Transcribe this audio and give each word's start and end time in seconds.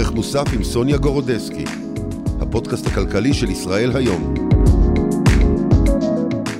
ערך 0.00 0.12
מוסף 0.12 0.44
עם 0.54 0.64
סוניה 0.64 0.96
גורודסקי, 0.96 1.64
הפודקאסט 2.40 2.86
הכלכלי 2.86 3.34
של 3.34 3.50
ישראל 3.50 3.96
היום. 3.96 4.34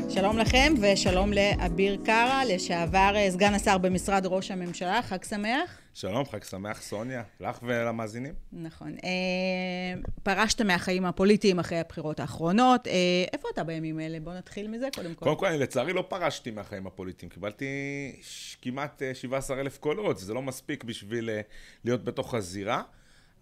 שלום 0.08 0.38
לכם 0.38 0.72
ושלום 0.80 1.32
לאביר 1.32 1.96
קארה, 2.04 2.44
לשעבר 2.44 3.12
אה, 3.16 3.30
סגן 3.30 3.54
השר 3.54 3.78
במשרד 3.78 4.26
ראש 4.26 4.50
הממשלה, 4.50 5.02
חג 5.02 5.24
שמח. 5.24 5.78
שלום, 5.94 6.24
חג 6.24 6.44
שמח 6.44 6.82
סוניה, 6.82 7.22
לך 7.40 7.58
ולמאזינים. 7.62 8.34
נכון. 8.52 8.94
אה, 9.04 10.00
פרשת 10.22 10.60
מהחיים 10.60 11.04
הפוליטיים 11.04 11.58
אחרי 11.58 11.78
הבחירות 11.78 12.20
האחרונות. 12.20 12.86
אה, 12.86 13.24
איפה 13.32 13.48
אתה 13.54 13.64
בימים 13.64 14.00
אלה? 14.00 14.20
בוא 14.20 14.34
נתחיל 14.34 14.68
מזה 14.68 14.88
קודם 14.94 15.14
כל. 15.14 15.24
קודם 15.24 15.36
כל, 15.36 15.46
אני 15.46 15.58
לצערי 15.58 15.92
לא 15.92 16.04
פרשתי 16.08 16.50
מהחיים 16.50 16.86
הפוליטיים. 16.86 17.30
קיבלתי 17.30 17.66
כמעט 18.62 19.02
17 19.14 19.60
אלף 19.60 19.78
קולות, 19.78 20.18
זה 20.18 20.34
לא 20.34 20.42
מספיק 20.42 20.84
בשביל 20.84 21.30
להיות 21.84 22.04
בתוך 22.04 22.34
הזירה. 22.34 22.82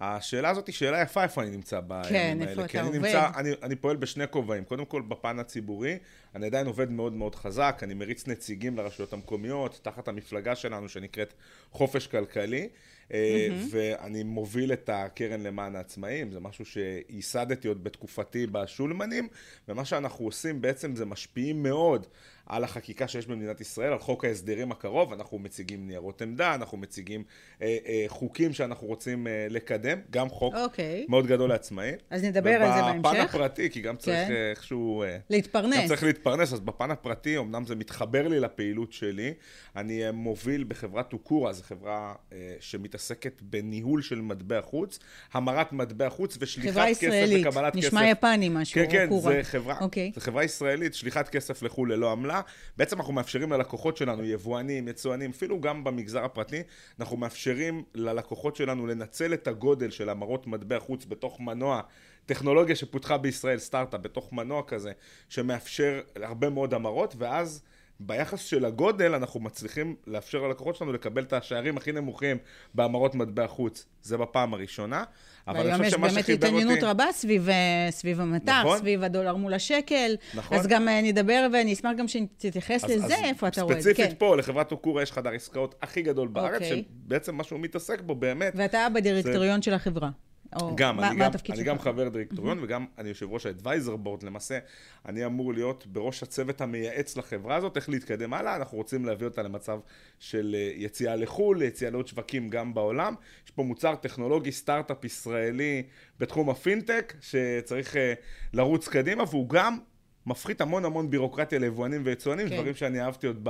השאלה 0.01 0.51
הזאת 0.51 0.66
היא 0.66 0.75
שאלה 0.75 1.02
יפה 1.02 1.23
איפה 1.23 1.43
אני 1.43 1.51
נמצא 1.51 1.80
בימים 1.80 2.05
כן, 2.09 2.39
האלה. 2.41 2.51
איפה 2.51 2.65
אתה 2.65 2.80
אני 2.80 2.87
עובד. 2.87 2.98
נמצא, 2.98 3.29
אני, 3.37 3.51
אני 3.62 3.77
פועל 3.77 3.97
בשני 3.97 4.25
כובעים. 4.30 4.65
קודם 4.65 4.84
כל 4.84 5.02
בפן 5.02 5.39
הציבורי, 5.39 5.98
אני 6.34 6.47
עדיין 6.47 6.66
עובד 6.66 6.91
מאוד 6.91 7.12
מאוד 7.12 7.34
חזק, 7.34 7.80
אני 7.83 7.95
מריץ 7.95 8.27
נציגים 8.27 8.77
לרשויות 8.77 9.12
המקומיות, 9.12 9.80
תחת 9.83 10.09
המפלגה 10.09 10.56
שלנו 10.56 10.89
שנקראת 10.89 11.34
חופש 11.73 12.06
כלכלי, 12.06 12.69
אה, 13.12 13.48
ואני 13.70 14.23
מוביל 14.23 14.73
את 14.73 14.91
הקרן 14.92 15.41
למען 15.41 15.77
העצמאים, 15.77 16.33
זה 16.33 16.41
משהו 16.41 16.65
שייסדתי 16.65 17.69
עוד 17.69 17.84
בתקופתי 17.84 18.47
בשולמנים, 18.47 19.28
ומה 19.69 19.84
שאנחנו 19.84 20.25
עושים 20.25 20.61
בעצם 20.61 20.97
זה 20.97 21.06
משפיעים 21.06 21.62
מאוד 21.62 22.06
על 22.48 22.65
החקיקה 22.65 23.09
שיש 23.09 23.27
במדינת 23.27 23.61
ישראל, 23.61 23.93
על 23.93 23.98
חוק 23.98 24.25
ההסדרים 24.25 24.73
הקרוב, 24.73 25.12
אנחנו 25.12 25.39
מציגים 25.39 25.87
ניירות 25.87 26.23
עמדה, 26.23 26.55
אנחנו 26.55 26.79
מציגים 26.79 27.25
אה, 27.62 27.77
אה, 27.87 28.05
חוקים 28.09 28.52
שאנחנו 28.52 28.87
רוצים 28.87 29.27
אה, 29.27 29.47
לקדם, 29.51 29.98
גם 30.11 30.29
חוק 30.29 30.55
אוקיי. 30.55 31.06
מאוד 31.09 31.27
גדול 31.27 31.48
לעצמאים. 31.48 31.95
אז 32.11 32.25
נדבר 32.25 32.50
על 32.50 32.72
זה 32.72 32.84
ובפן 32.84 33.03
בהמשך. 33.03 33.34
הפרטי, 33.34 33.70
כי 33.70 33.81
גם 33.81 33.97
צריך 33.97 34.28
כן. 34.28 34.33
אה, 34.33 34.50
איכשהו... 34.50 35.03
אה, 35.03 35.17
להתפרנס. 35.31 35.78
גם 35.78 35.87
צריך 35.87 36.03
להתפרנס, 36.03 36.53
אז 36.53 36.61
בפן 36.61 36.91
הפרטי, 36.91 37.39
אמנם 37.39 37.64
זה 37.67 37.75
מתחבר 37.75 38.28
לי 38.28 38.41
לפעילות 38.41 38.92
שלי, 38.92 39.34
אני 39.77 40.06
אה, 40.06 40.12
מוביל 40.12 40.65
בחברת 40.69 41.09
טוקורה, 41.09 41.53
זו 41.53 41.62
חברה 41.62 42.15
אה, 42.33 42.55
שמתעסקת 42.61 43.42
בניהול 43.42 44.03
של 44.03 44.20
מטבע 44.20 44.61
חוץ, 44.61 44.98
המרת 45.33 45.72
מטבע 45.72 46.11
חוץ 46.11 46.37
ושליחת 46.41 46.70
חברה 46.70 46.91
כסף 46.91 47.03
ישראלית. 47.03 47.47
וקבלת 47.47 47.77
כסף. 47.77 47.87
נשמע 47.87 48.09
יפני 48.09 48.48
משהו, 48.48 48.75
כן, 48.75 48.87
כן. 48.91 49.20
זה 49.20 49.41
חברה, 49.42 49.75
אוקיי. 49.81 50.12
זה 50.15 50.20
חברה 50.20 50.44
ישראלית, 50.44 50.94
שליחת 50.94 51.28
כסף 51.28 51.62
לחו"ל 51.62 51.92
ללא 51.92 52.12
עמלה. 52.12 52.38
בעצם 52.77 52.97
אנחנו 52.97 53.12
מאפשרים 53.12 53.53
ללקוחות 53.53 53.97
שלנו, 53.97 54.25
יבואנים, 54.25 54.89
יצואנים, 54.89 55.31
אפילו 55.31 55.61
גם 55.61 55.84
במגזר 55.84 56.25
הפרטי, 56.25 56.62
אנחנו 57.00 57.17
מאפשרים 57.17 57.84
ללקוחות 57.94 58.56
שלנו 58.56 58.86
לנצל 58.86 59.34
את 59.34 59.48
הגודל 59.48 59.91
של 59.91 60.08
המרות 60.08 60.47
מטבע 60.47 60.78
חוץ 60.78 61.05
בתוך 61.05 61.41
מנוע. 61.41 61.81
טכנולוגיה 62.27 62.77
שפותחה 62.77 63.19
בישראל, 63.19 63.59
סטארט-אפ, 63.59 64.00
בתוך 64.00 64.33
מנוע 64.33 64.62
כזה, 64.66 64.92
שמאפשר 65.28 66.00
הרבה 66.16 66.50
מאוד 66.50 66.75
המרות, 66.75 67.14
ואז 67.19 67.62
ביחס 68.00 68.41
של 68.41 68.64
הגודל 68.64 69.14
אנחנו 69.14 69.41
מצליחים 69.41 69.97
לאפשר 70.06 70.42
ללקוחות 70.42 70.77
שלנו 70.77 70.92
לקבל 70.92 71.22
את 71.22 71.33
השערים 71.33 71.77
הכי 71.77 71.92
נמוכים 71.92 72.36
בהמרות 72.75 73.14
מטבע 73.14 73.47
חוץ. 73.47 73.86
זה 74.03 74.16
בפעם 74.16 74.55
הראשונה. 74.55 75.05
אבל 75.48 75.58
אני 75.58 75.66
והיום 75.68 75.78
חושב 75.78 75.88
יש 75.88 75.94
שמה 75.94 76.08
באמת 76.08 76.20
שחיבר 76.24 76.46
התעניינות 76.46 76.77
אותי... 76.77 76.86
רבה 76.86 77.04
סביב, 77.12 77.48
סביב 77.91 78.20
המטח, 78.20 78.60
נכון. 78.60 78.78
סביב 78.78 79.04
הדולר 79.04 79.36
מול 79.36 79.54
השקל. 79.54 80.16
נכון. 80.34 80.58
אז 80.58 80.66
גם 80.66 80.88
אה, 80.88 81.02
נדבר 81.02 81.46
ואני 81.52 81.72
אשמח 81.72 81.92
גם 81.98 82.08
שתתייחס 82.08 82.84
לזה, 82.84 83.04
אז 83.04 83.12
איפה 83.12 83.48
אתה 83.48 83.62
רואה. 83.62 83.74
כן. 83.74 83.80
ספציפית 83.80 84.19
פה, 84.19 84.36
לחברת 84.36 84.69
טוקורה 84.69 85.02
יש 85.02 85.12
חדר 85.12 85.30
עסקאות 85.30 85.74
הכי 85.82 86.02
גדול 86.02 86.28
בארץ, 86.28 86.54
אוקיי. 86.54 86.84
שבעצם 87.06 87.34
מה 87.34 87.44
שהוא 87.44 87.60
מתעסק 87.60 88.00
בו 88.00 88.14
באמת, 88.14 88.52
ואתה 88.56 88.86
בדירקטוריון 88.94 89.62
של 89.62 89.74
החברה. 89.74 90.10
או 90.56 90.77
גם, 90.77 90.96
מה, 90.96 91.08
אני, 91.08 91.16
מה 91.16 91.24
גם, 91.28 91.32
אני? 91.52 91.62
גם 91.64 91.78
חבר 91.78 92.08
דירקטוריון 92.08 92.58
וגם 92.62 92.86
אני 92.98 93.08
יושב 93.08 93.30
ראש 93.32 93.46
האדוויזר 93.46 93.96
בורד, 93.96 94.22
למעשה 94.22 94.58
אני 95.06 95.27
אמור 95.27 95.54
להיות 95.54 95.86
בראש 95.86 96.22
הצוות 96.22 96.60
המייעץ 96.60 97.16
לחברה 97.16 97.56
הזאת, 97.56 97.76
איך 97.76 97.88
להתקדם 97.88 98.34
הלאה, 98.34 98.56
אנחנו 98.56 98.78
רוצים 98.78 99.04
להביא 99.04 99.26
אותה 99.26 99.42
למצב 99.42 99.78
של 100.19 100.56
אה, 100.58 100.72
יציאה 100.76 101.16
לחו"ל, 101.16 101.62
יציאה 101.62 101.91
לעוד 101.91 102.06
שווקים 102.08 102.48
גם 102.48 102.75
בעולם. 102.75 103.14
יש 103.47 103.50
פה 103.50 103.62
מוצר 103.62 103.94
טכנולוגי, 103.94 104.53
סטארט-אפ 104.53 105.04
ישראלי 105.04 105.82
בתחום 106.19 106.50
הפינטק, 106.50 107.14
שצריך 107.20 107.97
אה, 107.97 108.12
לרוץ 108.53 108.88
קדימה, 108.88 109.25
והוא 109.31 109.48
גם 109.48 109.78
מפחית 110.26 110.60
המון 110.60 110.84
המון 110.84 111.10
בירוקרטיה 111.10 111.58
ליבואנים 111.58 112.03
ויצואנים, 112.04 112.48
כן. 112.48 112.54
דברים 112.56 112.75
שאני 112.75 113.00
אהבתי 113.00 113.26
עוד 113.26 113.48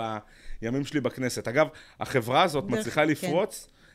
בימים 0.61 0.85
שלי 0.85 1.01
בכנסת. 1.01 1.49
אגב, 1.49 1.69
החברה 2.01 2.43
הזאת 2.43 2.65
דרך- 2.67 2.79
מצליחה 2.79 3.01
כן. 3.01 3.07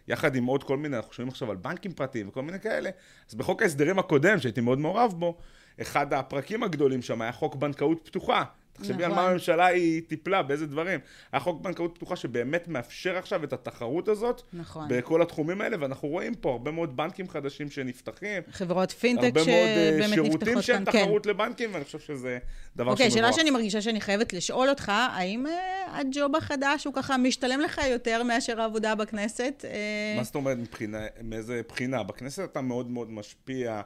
יחד 0.08 0.36
עם 0.36 0.46
עוד 0.46 0.64
כל 0.64 0.78
מיני, 0.78 0.98
אנחנו 0.98 1.14
שומעים 1.14 1.30
עכשיו 1.30 1.52
על 1.52 1.58
בנקים 1.58 1.94
פרטיים 1.94 2.28
וכל 2.28 2.42
מיני 2.42 2.60
כאלה, 2.60 2.90
אז 3.30 3.36
בחוק 3.36 3.62
ההסדרים 3.62 4.00
הקודם, 4.00 4.40
שהייתי 4.40 4.62
מאוד 4.62 4.80
מעורב 4.80 5.14
בו, 5.18 5.38
אחד 5.82 6.14
הפרקים 6.14 6.64
הגדולים 6.64 7.02
שם 7.02 7.22
היה 7.22 7.32
חוק 7.32 7.56
בנקאות 7.56 8.00
פתוחה. 8.04 8.44
תחשבי 8.74 9.04
על 9.04 9.12
נכון. 9.12 9.24
מה 9.24 9.30
הממשלה 9.30 9.66
היא 9.66 10.02
טיפלה, 10.08 10.44
באיזה 10.44 10.68
דברים. 10.68 11.00
היה 11.32 11.40
חוק 11.40 11.62
בנקאות 11.62 11.96
פתוחה 11.96 12.16
שבאמת 12.16 12.68
מאפשר 12.68 13.18
עכשיו 13.18 13.44
את 13.44 13.54
התחרות 13.54 14.08
הזאת, 14.08 14.42
נכון. 14.54 14.86
בכל 14.90 15.22
התחומים 15.22 15.62
האלה, 15.62 15.78
ואנחנו 15.80 16.08
רואים 16.08 16.36
פה 16.36 16.52
הרבה 16.52 16.72
מאוד 16.72 16.98
בנקים 16.98 17.30
חדשים 17.30 17.70
שנפתחים, 17.70 18.42
חברות 18.52 18.92
פינטק 18.92 19.24
הרבה 19.24 19.46
מאוד 19.46 19.48
אה, 19.50 19.92
שבאמת 19.94 20.14
שירותים 20.14 20.58
נפתחות 20.58 20.66
כאן. 20.66 20.86
כן. 20.86 21.04
תחרות 21.04 21.26
לבנקים, 21.26 21.70
ואני 21.74 21.84
חושב 21.86 22.00
שזה 22.00 22.38
דבר 22.76 22.92
אוקיי, 22.92 23.12
שמבורך. 23.12 23.26
שאלה 23.26 23.34
שאני 23.34 23.52
מרגישה 23.52 23.82
שאני 23.82 24.02
חייבת 24.02 24.34
לשאול 24.34 24.70
אותך, 24.70 24.90
האם 24.90 25.48
אה, 25.48 26.00
הג'וב 26.00 26.36
החדש 26.36 26.86
הוא 26.86 26.94
ככה 26.94 27.18
משתלם 27.18 27.60
לך 27.60 27.82
יותר 27.92 28.24
מאשר 28.24 28.62
העבודה 28.62 28.96
בכנסת? 28.96 29.66
אה, 29.68 30.14
מה 30.18 30.24
זאת 30.24 30.36
אומרת 30.36 30.58
מבחינה, 30.58 31.00
מאיזה 31.22 31.62
בחינה? 31.68 32.04
בכנסת 32.04 32.44
אתה 32.44 32.62
מאוד 32.62 32.92
מאוד 32.92 33.12
משפיע, 33.12 33.82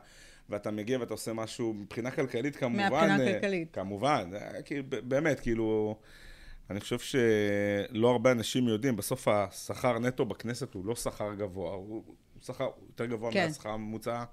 ואתה 0.50 0.72
מגיע 0.72 1.00
ואתה 1.00 1.14
עושה 1.14 1.34
משהו, 1.34 1.74
מבחינה 1.74 2.12
כלכלית 2.12 2.56
כמובן... 2.56 2.78
מהבחינה 2.78 3.20
אה, 3.20 3.30
הכלכלית. 3.30 3.74
כמובן, 3.74 4.32
אה, 4.36 4.60
באמת, 5.04 5.40
כאילו, 5.40 5.96
אני 6.70 6.80
חושב 6.80 7.00
שלא 7.00 8.12
הרבה 8.12 8.32
אנשים 8.32 8.68
יודעים, 8.68 8.96
בסוף 8.96 9.28
השכר 9.28 10.00
נטו 10.00 10.26
בכנסת 10.26 10.74
הוא 10.74 10.86
לא 10.86 10.96
שכר 10.96 11.34
גבוה, 11.34 11.72
הוא, 11.72 12.04
שכר 12.42 12.70
יותר 12.88 13.06
גבוה 13.06 13.32
כן. 13.32 13.46
מהשכר 13.46 13.70
הממוצע 13.70 14.24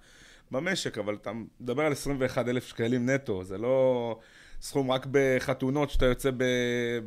במשק, 0.50 0.98
אבל 0.98 1.14
אתה 1.14 1.32
מדבר 1.60 1.82
על 1.82 1.92
21 1.92 2.48
אלף 2.48 2.66
שקלים 2.66 3.10
נטו, 3.10 3.44
זה 3.44 3.58
לא... 3.58 4.18
סכום 4.60 4.90
רק 4.90 5.06
בחתונות, 5.10 5.90
שאתה 5.90 6.06
יוצא 6.06 6.30
ב, 6.30 6.36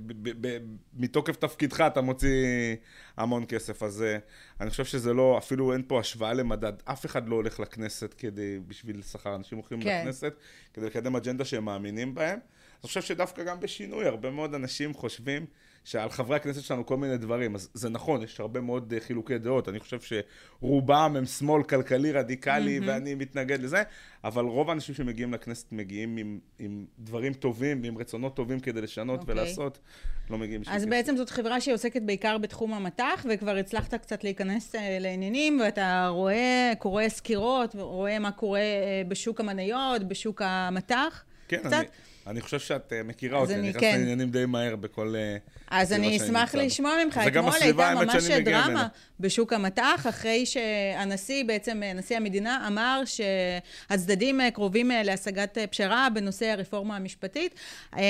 ב, 0.08 0.30
ב, 0.30 0.47
ב, 0.47 0.58
מתוקף 0.94 1.35
תפקידך, 1.35 1.81
אתה 1.81 2.02
מוציא 2.02 2.75
המון 3.18 3.46
כסף. 3.47 3.84
אז 3.84 4.03
אה, 4.03 4.18
אני 4.62 4.69
חושב 4.69 4.85
שזה 4.85 5.13
לא, 5.13 5.38
אפילו 5.38 5.74
אין 5.74 5.84
פה 5.88 6.00
השוואה 6.00 6.34
למדד. 6.34 6.74
אף 6.85 7.06
אחד 7.06 7.30
לא 7.30 7.35
הולך 7.35 7.59
לכנסת 7.59 8.16
כדי, 8.18 8.59
בשביל 8.68 9.02
שכר. 9.02 9.35
אנשים 9.35 9.58
הולכים 9.58 9.81
כן. 9.81 10.02
לכנסת 10.02 10.34
כדי 10.74 10.85
לקדם 10.85 11.16
אג'נדה 11.16 11.46
שהם 11.46 11.66
מאמינים 11.66 12.16
בהם. 12.16 12.40
אני 12.40 12.88
חושב 12.88 13.02
שדווקא 13.02 13.44
גם 13.44 13.59
בשינוי, 13.59 14.06
הרבה 14.06 14.31
מאוד 14.31 14.53
אנשים 14.53 14.94
חושבים 14.94 15.46
שעל 15.87 16.09
חברי 16.09 16.35
הכנסת 16.35 16.63
שלנו 16.63 16.85
כל 16.85 16.97
מיני 16.97 17.17
דברים. 17.17 17.55
אז 17.55 17.69
זה 17.73 17.89
נכון, 17.89 18.23
יש 18.23 18.39
הרבה 18.39 18.61
מאוד 18.61 18.93
אה, 18.93 18.99
חילוקי 18.99 19.37
דעות. 19.37 19.69
אני 19.69 19.79
חושב 19.79 19.97
שרובם 20.01 21.15
הם 21.17 21.25
שמאל 21.25 21.63
כלכלי 21.63 22.11
רדיקלי, 22.11 22.79
ואני 22.85 23.15
מתנגד 23.15 23.61
לזה, 23.61 23.83
אבל 24.23 24.45
רוב 24.45 24.69
האנשים 24.69 24.95
שמגיעים 24.95 25.33
לכנסת 25.33 25.71
מגיעים 25.71 26.17
עם, 26.17 26.39
עם 26.59 26.85
דברים 26.99 27.33
טובים 27.33 27.83
ועם 27.83 27.97
רצונות 27.97 28.35
טובים 28.35 28.59
כדי 28.59 28.81
לשנות 28.81 29.19
אוקיי. 29.19 29.33
ולעשות, 29.33 29.79
לא 30.29 30.37
מגיעים 30.37 30.61
בשביל 30.61 30.75
אז 30.75 30.81
כסף. 30.81 30.89
בעצם 30.89 31.17
זאת 31.17 31.29
חברה 31.29 31.61
שעוסקת 31.61 32.01
בעיקר 32.01 32.37
בתחום 32.37 32.73
המטח, 32.73 33.25
וכבר 33.29 33.55
הצלחת 33.57 33.93
קצת 33.93 34.23
להיכנס 34.23 34.75
אה, 34.75 34.97
לעניינים, 34.99 35.59
ואתה 35.63 36.07
רואה, 36.07 36.73
קורא 36.79 37.09
סקירות, 37.09 37.75
רואה 37.75 38.19
מה 38.19 38.31
קורה 38.31 38.59
אה, 38.59 39.01
בשוק 39.07 39.39
המניות, 39.39 40.03
בשוק 40.03 40.41
המטח. 40.45 41.23
כן, 41.47 41.59
קצת. 41.59 41.73
אני, 41.73 41.87
אני 42.29 42.41
חושב 42.41 42.59
שאת 42.59 42.93
אה, 42.93 43.03
מכירה 43.03 43.39
אותי, 43.39 43.53
אני- 43.53 43.59
אני 43.61 43.69
נכנס 43.69 43.81
כן. 43.81 43.97
לעניינים 43.99 44.29
די 44.29 44.45
מהר 44.45 44.75
בכל... 44.75 45.15
אה, 45.17 45.38
אז 45.69 45.93
אני 45.93 46.17
אשמח. 46.17 46.55
לשמוע 46.55 46.93
ממך. 47.05 47.21
אתמול 47.27 47.53
הייתה 47.61 47.93
ממש 47.95 48.23
דרמה. 48.23 48.88
בשוק 49.19 49.53
המטח, 49.53 50.05
אחרי 50.09 50.45
שהנשיא, 50.45 51.43
בעצם 51.43 51.81
נשיא 51.96 52.17
המדינה, 52.17 52.67
אמר 52.67 53.02
שהצדדים 53.05 54.41
אה, 54.41 54.52
קרובים 54.52 54.91
אה, 54.91 55.03
להשגת 55.03 55.57
אה, 55.57 55.67
פשרה 55.67 56.07
בנושא 56.13 56.46
הרפורמה 56.46 56.96
המשפטית, 56.96 57.55
אה, 57.97 58.02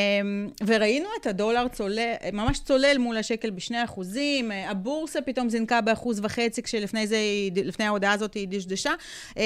וראינו 0.67 1.09
את 1.21 1.27
הדולר 1.27 1.67
צולל, 1.67 2.13
ממש 2.33 2.59
צולל 2.59 2.97
מול 2.97 3.17
השקל 3.17 3.49
בשני 3.49 3.83
אחוזים, 3.83 4.51
אה, 4.51 4.69
הבורסה 4.71 5.21
פתאום 5.21 5.49
זינקה 5.49 5.81
באחוז 5.81 6.19
וחצי, 6.23 6.61
כשלפני 6.63 7.07
זה, 7.07 7.17
לפני 7.55 7.85
ההודעה 7.85 8.13
הזאת 8.13 8.33
היא 8.33 8.47
דשדשה. 8.47 8.93
אה, 9.37 9.43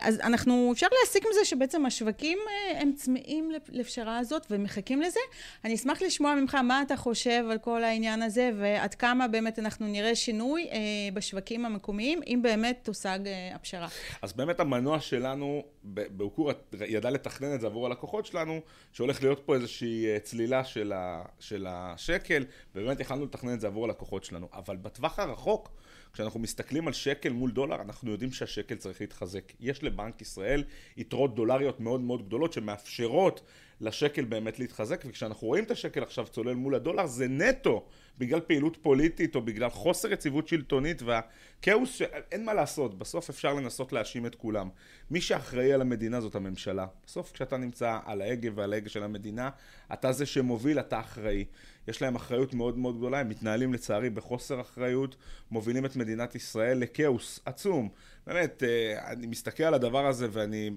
אז 0.00 0.20
אנחנו, 0.20 0.70
אפשר 0.72 0.86
להסיק 1.00 1.24
מזה 1.30 1.44
שבעצם 1.44 1.86
השווקים 1.86 2.38
אה, 2.48 2.80
הם 2.80 2.92
צמאים 2.96 3.50
לפשרה 3.72 4.05
הזאת 4.10 4.46
ומחכים 4.50 5.02
לזה. 5.02 5.20
אני 5.64 5.74
אשמח 5.74 6.02
לשמוע 6.02 6.34
ממך 6.34 6.54
מה 6.54 6.82
אתה 6.82 6.96
חושב 6.96 7.44
על 7.50 7.58
כל 7.58 7.84
העניין 7.84 8.22
הזה, 8.22 8.50
ועד 8.58 8.94
כמה 8.94 9.28
באמת 9.28 9.58
אנחנו 9.58 9.86
נראה 9.86 10.14
שינוי 10.14 10.68
אה, 10.70 10.78
בשווקים 11.14 11.64
המקומיים, 11.64 12.20
אם 12.26 12.40
באמת 12.42 12.78
תושג 12.82 13.18
אה, 13.26 13.54
הפשרה. 13.54 13.88
אז 14.22 14.32
באמת 14.32 14.60
המנוע 14.60 15.00
שלנו, 15.00 15.62
ב- 15.84 16.16
באוקורה 16.16 16.54
ידע 16.86 17.10
לתכנן 17.10 17.54
את 17.54 17.60
זה 17.60 17.66
עבור 17.66 17.86
הלקוחות 17.86 18.26
שלנו, 18.26 18.60
שהולך 18.92 19.22
להיות 19.22 19.42
פה 19.46 19.54
איזושהי 19.54 20.06
אה, 20.06 20.18
צלילה 20.18 20.64
של, 20.64 20.92
ה, 20.92 21.22
של 21.40 21.66
השקל, 21.68 22.44
ובאמת 22.74 23.00
יכלנו 23.00 23.24
לתכנן 23.24 23.54
את 23.54 23.60
זה 23.60 23.66
עבור 23.66 23.84
הלקוחות 23.84 24.24
שלנו. 24.24 24.48
אבל 24.52 24.76
בטווח 24.76 25.18
הרחוק, 25.18 25.70
כשאנחנו 26.12 26.40
מסתכלים 26.40 26.86
על 26.86 26.92
שקל 26.92 27.28
מול 27.28 27.50
דולר, 27.50 27.82
אנחנו 27.82 28.10
יודעים 28.10 28.32
שהשקל 28.32 28.74
צריך 28.74 29.00
להתחזק. 29.00 29.52
יש 29.60 29.82
לבנק 29.82 30.22
ישראל 30.22 30.64
יתרות 30.96 31.34
דולריות 31.34 31.80
מאוד 31.80 32.00
מאוד 32.00 32.26
גדולות 32.26 32.52
שמאפשרות 32.52 33.40
לשקל 33.80 34.24
באמת 34.24 34.58
להתחזק, 34.58 35.04
וכשאנחנו 35.06 35.46
רואים 35.46 35.64
את 35.64 35.70
השקל 35.70 36.02
עכשיו 36.02 36.26
צולל 36.26 36.54
מול 36.54 36.74
הדולר, 36.74 37.06
זה 37.06 37.28
נטו 37.28 37.86
בגלל 38.18 38.40
פעילות 38.40 38.76
פוליטית 38.82 39.34
או 39.34 39.42
בגלל 39.42 39.70
חוסר 39.70 40.12
יציבות 40.12 40.48
שלטונית 40.48 41.02
והכאוס, 41.02 41.94
ש... 41.94 42.02
אין 42.32 42.44
מה 42.44 42.54
לעשות, 42.54 42.98
בסוף 42.98 43.30
אפשר 43.30 43.54
לנסות 43.54 43.92
להאשים 43.92 44.26
את 44.26 44.34
כולם. 44.34 44.68
מי 45.10 45.20
שאחראי 45.20 45.72
על 45.72 45.80
המדינה 45.80 46.20
זאת 46.20 46.34
הממשלה. 46.34 46.86
בסוף 47.06 47.32
כשאתה 47.32 47.56
נמצא 47.56 47.98
על 48.04 48.22
ההגה 48.22 48.48
ועל 48.54 48.72
ההגה 48.72 48.88
של 48.88 49.02
המדינה, 49.02 49.50
אתה 49.92 50.12
זה 50.12 50.26
שמוביל, 50.26 50.78
אתה 50.80 51.00
אחראי. 51.00 51.44
יש 51.88 52.02
להם 52.02 52.14
אחריות 52.14 52.54
מאוד 52.54 52.78
מאוד 52.78 52.96
גדולה, 52.96 53.20
הם 53.20 53.28
מתנהלים 53.28 53.74
לצערי 53.74 54.10
בחוסר 54.10 54.60
אחריות, 54.60 55.16
מובילים 55.50 55.86
את 55.86 55.96
מדינת 55.96 56.34
ישראל 56.34 56.78
לכאוס 56.78 57.40
עצום. 57.44 57.88
באמת, 58.26 58.62
אה, 58.62 59.12
אני 59.12 59.26
מסתכל 59.26 59.64
על 59.64 59.74
הדבר 59.74 60.06
הזה 60.06 60.28
ואני 60.32 60.70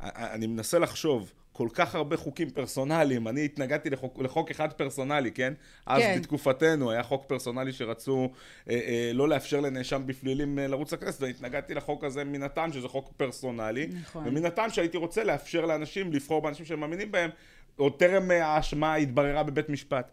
אני 0.00 0.46
מנסה 0.46 0.78
לחשוב. 0.78 1.32
כל 1.56 1.68
כך 1.72 1.94
הרבה 1.94 2.16
חוקים 2.16 2.50
פרסונליים, 2.50 3.28
אני 3.28 3.44
התנגדתי 3.44 3.90
לחוק, 3.90 4.18
לחוק 4.18 4.50
אחד 4.50 4.72
פרסונלי, 4.72 5.30
כן? 5.30 5.54
אז 5.86 6.02
כן. 6.02 6.18
בתקופתנו 6.18 6.90
היה 6.90 7.02
חוק 7.02 7.24
פרסונלי 7.26 7.72
שרצו 7.72 8.30
אה, 8.70 8.74
אה, 8.74 9.10
לא 9.14 9.28
לאפשר 9.28 9.60
לנאשם 9.60 10.02
בפלילים 10.06 10.58
אה, 10.58 10.66
לרוץ 10.66 10.92
לכנסת, 10.92 11.22
והתנגדתי 11.22 11.74
לחוק 11.74 12.04
הזה 12.04 12.24
מן 12.24 12.42
הטעם 12.42 12.72
שזה 12.72 12.88
חוק 12.88 13.12
פרסונלי, 13.16 13.86
נכון. 13.86 14.28
ומן 14.28 14.44
הטעם 14.44 14.70
שהייתי 14.70 14.96
רוצה 14.96 15.24
לאפשר 15.24 15.66
לאנשים 15.66 16.12
לבחור 16.12 16.42
באנשים 16.42 16.66
שהם 16.66 16.80
מאמינים 16.80 17.12
בהם, 17.12 17.30
עוד 17.76 17.98
טרם 17.98 18.30
אה, 18.30 18.46
ההאשמה 18.46 18.94
התבררה 18.94 19.42
בבית 19.42 19.68
משפט. 19.68 20.10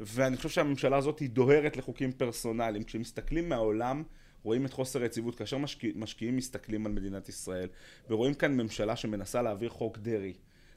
ואני 0.00 0.36
חושב 0.36 0.48
שהממשלה 0.48 0.96
הזאת 0.96 1.18
היא 1.18 1.30
דוהרת 1.30 1.76
לחוקים 1.76 2.12
פרסונליים. 2.12 2.84
כשמסתכלים 2.84 3.48
מהעולם, 3.48 4.02
רואים 4.42 4.66
את 4.66 4.72
חוסר 4.72 5.02
היציבות. 5.02 5.34
כאשר 5.34 5.58
משקיע, 5.58 5.90
משקיעים 5.94 6.36
מסתכלים 6.36 6.86
על 6.86 6.92
מדינת 6.92 7.28
ישראל, 7.28 7.68
ורואים 8.10 8.34
כאן 8.34 8.56
ממשלה 8.56 8.96
שמנסה 8.96 9.42
להעביר 9.42 9.70
חוק 9.70 9.98
דרעי. 9.98 10.32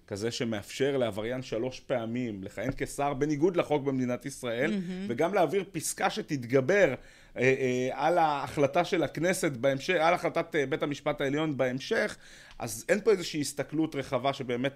כזה 0.07 0.31
שמאפשר 0.31 0.97
לעבריין 0.97 1.41
שלוש 1.41 1.79
פעמים 1.79 2.43
לכהן 2.43 2.71
כשר 2.77 3.13
בניגוד 3.13 3.57
לחוק 3.57 3.83
במדינת 3.83 4.25
ישראל, 4.25 4.71
mm-hmm. 4.71 5.05
וגם 5.07 5.33
להעביר 5.33 5.63
פסקה 5.71 6.09
שתתגבר 6.09 6.93
על 7.91 8.17
ההחלטה 8.17 8.85
של 8.85 9.03
הכנסת 9.03 9.51
בהמשך, 9.51 9.95
על 9.99 10.13
החלטת 10.13 10.55
אה, 10.55 10.65
בית 10.65 10.83
המשפט 10.83 11.21
העליון 11.21 11.57
בהמשך, 11.57 12.17
אז 12.59 12.85
אין 12.89 13.01
פה 13.01 13.11
איזושהי 13.11 13.41
הסתכלות 13.41 13.95
רחבה 13.95 14.33
שבאמת 14.33 14.73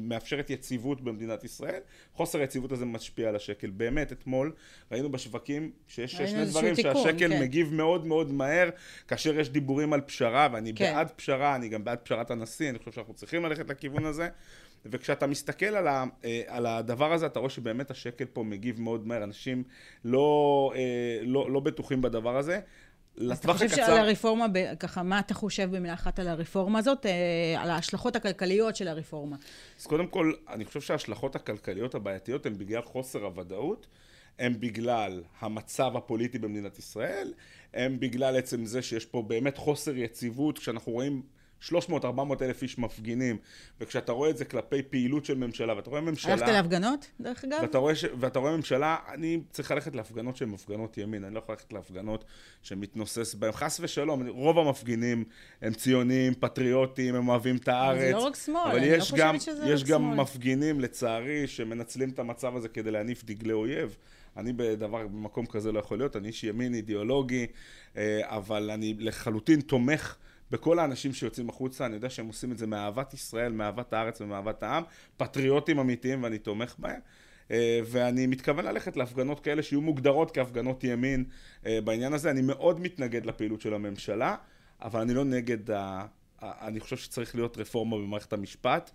מאפשרת 0.00 0.50
יציבות 0.50 1.00
במדינת 1.00 1.44
ישראל. 1.44 1.80
חוסר 2.14 2.40
היציבות 2.40 2.72
הזה 2.72 2.84
משפיע 2.84 3.28
על 3.28 3.36
השקל. 3.36 3.70
באמת, 3.70 4.12
אתמול 4.12 4.52
ראינו 4.92 5.10
בשווקים 5.10 5.70
שיש 5.88 6.16
שני 6.16 6.44
דברים, 6.44 6.74
תיקון, 6.74 6.94
שהשקל 6.94 7.28
כן. 7.28 7.42
מגיב 7.42 7.74
מאוד 7.74 8.06
מאוד 8.06 8.32
מהר, 8.32 8.68
כאשר 9.08 9.40
יש 9.40 9.48
דיבורים 9.48 9.92
על 9.92 10.00
פשרה, 10.00 10.48
ואני 10.52 10.74
כן. 10.74 10.94
בעד 10.94 11.10
פשרה, 11.16 11.54
אני 11.54 11.68
גם 11.68 11.84
בעד 11.84 11.98
פשרת 11.98 12.30
הנשיא, 12.30 12.70
אני 12.70 12.78
חושב 12.78 12.92
שאנחנו 12.92 13.14
צריכים 13.14 13.44
ללכת 13.44 13.70
לכיוון 13.70 14.04
הזה. 14.04 14.28
וכשאתה 14.86 15.26
מסתכל 15.26 15.66
על, 15.66 15.88
ה, 15.88 16.04
אה, 16.24 16.42
על 16.46 16.66
הדבר 16.66 17.12
הזה, 17.12 17.26
אתה 17.26 17.38
רואה 17.38 17.50
שבאמת 17.50 17.90
השקל 17.90 18.24
פה 18.24 18.42
מגיב 18.42 18.80
מאוד 18.80 19.06
מהר, 19.06 19.24
אנשים 19.24 19.62
לא, 20.04 20.72
אה, 20.74 21.18
לא, 21.22 21.50
לא 21.50 21.60
בטוחים 21.60 22.02
בדבר 22.02 22.36
הזה. 22.36 22.60
הקצר... 23.16 23.32
אז 23.32 23.38
אתה 23.38 23.52
חושב 23.52 23.68
שעל 23.68 23.98
הרפורמה, 23.98 24.46
ככה, 24.80 25.02
מה 25.02 25.18
אתה 25.18 25.34
חושב 25.34 25.76
במילה 25.76 25.94
אחת 25.94 26.18
על 26.18 26.28
הרפורמה 26.28 26.78
הזאת, 26.78 27.06
אה, 27.06 27.62
על 27.62 27.70
ההשלכות 27.70 28.16
הכלכליות 28.16 28.76
של 28.76 28.88
הרפורמה? 28.88 29.36
אז 29.80 29.86
קודם 29.86 30.06
כל, 30.06 30.32
אני 30.48 30.64
חושב 30.64 30.80
שההשלכות 30.80 31.36
הכלכליות 31.36 31.94
הבעייתיות 31.94 32.46
הן 32.46 32.58
בגלל 32.58 32.82
חוסר 32.82 33.24
הוודאות, 33.24 33.86
הן 34.38 34.60
בגלל 34.60 35.22
המצב 35.40 35.96
הפוליטי 35.96 36.38
במדינת 36.38 36.78
ישראל, 36.78 37.32
הן 37.74 38.00
בגלל 38.00 38.36
עצם 38.36 38.64
זה 38.64 38.82
שיש 38.82 39.06
פה 39.06 39.22
באמת 39.22 39.56
חוסר 39.56 39.96
יציבות, 39.96 40.58
כשאנחנו 40.58 40.92
רואים 40.92 41.22
300-400 41.62 41.72
אלף 42.42 42.62
איש 42.62 42.78
מפגינים, 42.78 43.36
וכשאתה 43.80 44.12
רואה 44.12 44.30
את 44.30 44.36
זה 44.36 44.44
כלפי 44.44 44.82
פעילות 44.82 45.24
של 45.24 45.38
ממשלה, 45.38 45.76
ואתה 45.76 45.90
רואה 45.90 46.00
ממשלה... 46.00 46.32
הלכת 46.32 46.48
להפגנות, 46.48 47.10
דרך 47.20 47.44
אגב? 47.44 47.58
ואתה 47.62 47.78
רואה, 47.78 47.94
ש... 47.94 48.04
ואתה 48.20 48.38
רואה 48.38 48.56
ממשלה, 48.56 48.96
אני 49.08 49.40
צריך 49.50 49.70
ללכת 49.70 49.96
להפגנות 49.96 50.36
שהן 50.36 50.54
הפגנות 50.54 50.98
ימין, 50.98 51.24
אני 51.24 51.34
לא 51.34 51.38
יכול 51.38 51.54
ללכת 51.54 51.72
להפגנות 51.72 52.24
שמתנוסס 52.62 53.34
בהן, 53.34 53.52
חס 53.52 53.80
ושלום, 53.82 54.26
רוב 54.28 54.58
המפגינים 54.58 55.24
הם 55.62 55.72
ציונים, 55.72 56.34
פטריוטים, 56.34 57.14
הם 57.14 57.28
אוהבים 57.28 57.56
את 57.56 57.68
הארץ. 57.68 58.00
זה 58.00 58.12
לא 58.12 58.18
רק 58.18 58.36
שמאל, 58.36 58.76
אני 58.76 58.90
לא 58.90 59.00
חושבת 59.00 59.18
גם, 59.18 59.38
שזה 59.38 59.52
רק 59.52 59.58
שמאל. 59.58 59.74
יש 59.74 59.84
גם 59.84 60.16
מפגינים, 60.16 60.80
לצערי, 60.80 61.46
שמנצלים 61.46 62.10
את 62.10 62.18
המצב 62.18 62.56
הזה 62.56 62.68
כדי 62.68 62.90
להניף 62.90 63.24
דגלי 63.24 63.52
אויב. 63.52 63.96
אני 64.36 64.52
בדבר, 64.52 65.06
במקום 65.06 65.46
כזה 65.46 65.72
לא 65.72 65.78
יכול 65.78 65.98
להיות, 65.98 66.16
אני 66.16 66.28
איש 66.28 66.44
ימין 66.44 66.74
אידיאולוגי, 66.74 67.46
אה, 67.96 68.20
אבל 68.22 68.70
אני 68.70 68.94
לחלוטין 68.98 69.60
תומך 69.60 70.16
בכל 70.50 70.78
האנשים 70.78 71.12
שיוצאים 71.12 71.48
החוצה, 71.48 71.86
אני 71.86 71.94
יודע 71.94 72.10
שהם 72.10 72.26
עושים 72.26 72.52
את 72.52 72.58
זה 72.58 72.66
מאהבת 72.66 73.14
ישראל, 73.14 73.52
מאהבת 73.52 73.92
הארץ 73.92 74.20
ומאהבת 74.20 74.62
העם, 74.62 74.82
פטריוטים 75.16 75.78
אמיתיים 75.78 76.22
ואני 76.22 76.38
תומך 76.38 76.74
בהם. 76.78 77.00
אה, 77.50 77.80
ואני 77.86 78.26
מתכוון 78.26 78.64
ללכת 78.64 78.96
להפגנות 78.96 79.40
כאלה 79.40 79.62
שיהיו 79.62 79.80
מוגדרות 79.80 80.30
כהפגנות 80.34 80.84
ימין 80.84 81.24
אה, 81.66 81.78
בעניין 81.84 82.12
הזה. 82.12 82.30
אני 82.30 82.42
מאוד 82.42 82.80
מתנגד 82.80 83.26
לפעילות 83.26 83.60
של 83.60 83.74
הממשלה, 83.74 84.36
אבל 84.82 85.00
אני 85.00 85.14
לא 85.14 85.24
נגד 85.24 85.70
ה... 85.70 86.06
אני 86.42 86.80
חושב 86.80 86.96
שצריך 86.96 87.34
להיות 87.34 87.58
רפורמה 87.58 87.96
במערכת 87.96 88.32
המשפט. 88.32 88.90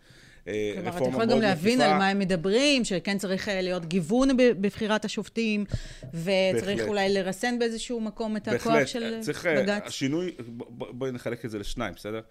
אה, 0.47 0.71
כלומר, 0.75 0.97
אתה 0.97 1.05
יכול 1.09 1.25
גם 1.25 1.41
להבין 1.41 1.81
על 1.81 1.97
מה 1.97 2.07
הם 2.07 2.19
מדברים, 2.19 2.85
שכן 2.85 3.17
צריך 3.17 3.49
אה, 3.49 3.61
להיות 3.61 3.85
גיוון 3.85 4.37
בבחירת 4.37 5.05
השופטים, 5.05 5.65
וצריך 6.03 6.65
בהחלט. 6.65 6.87
אולי 6.87 7.13
לרסן 7.13 7.59
באיזשהו 7.59 8.01
מקום 8.01 8.37
את 8.37 8.47
הכוח 8.47 8.67
בהחלט. 8.67 8.87
של 8.87 9.17
צריך, 9.21 9.45
אה, 9.45 9.63
בג"ץ. 9.63 9.83
השינוי, 9.85 10.35
בואי 10.69 11.11
נחלק 11.11 11.45
את 11.45 11.49
זה 11.49 11.59
לשניים, 11.59 11.93
בסדר? 11.93 12.21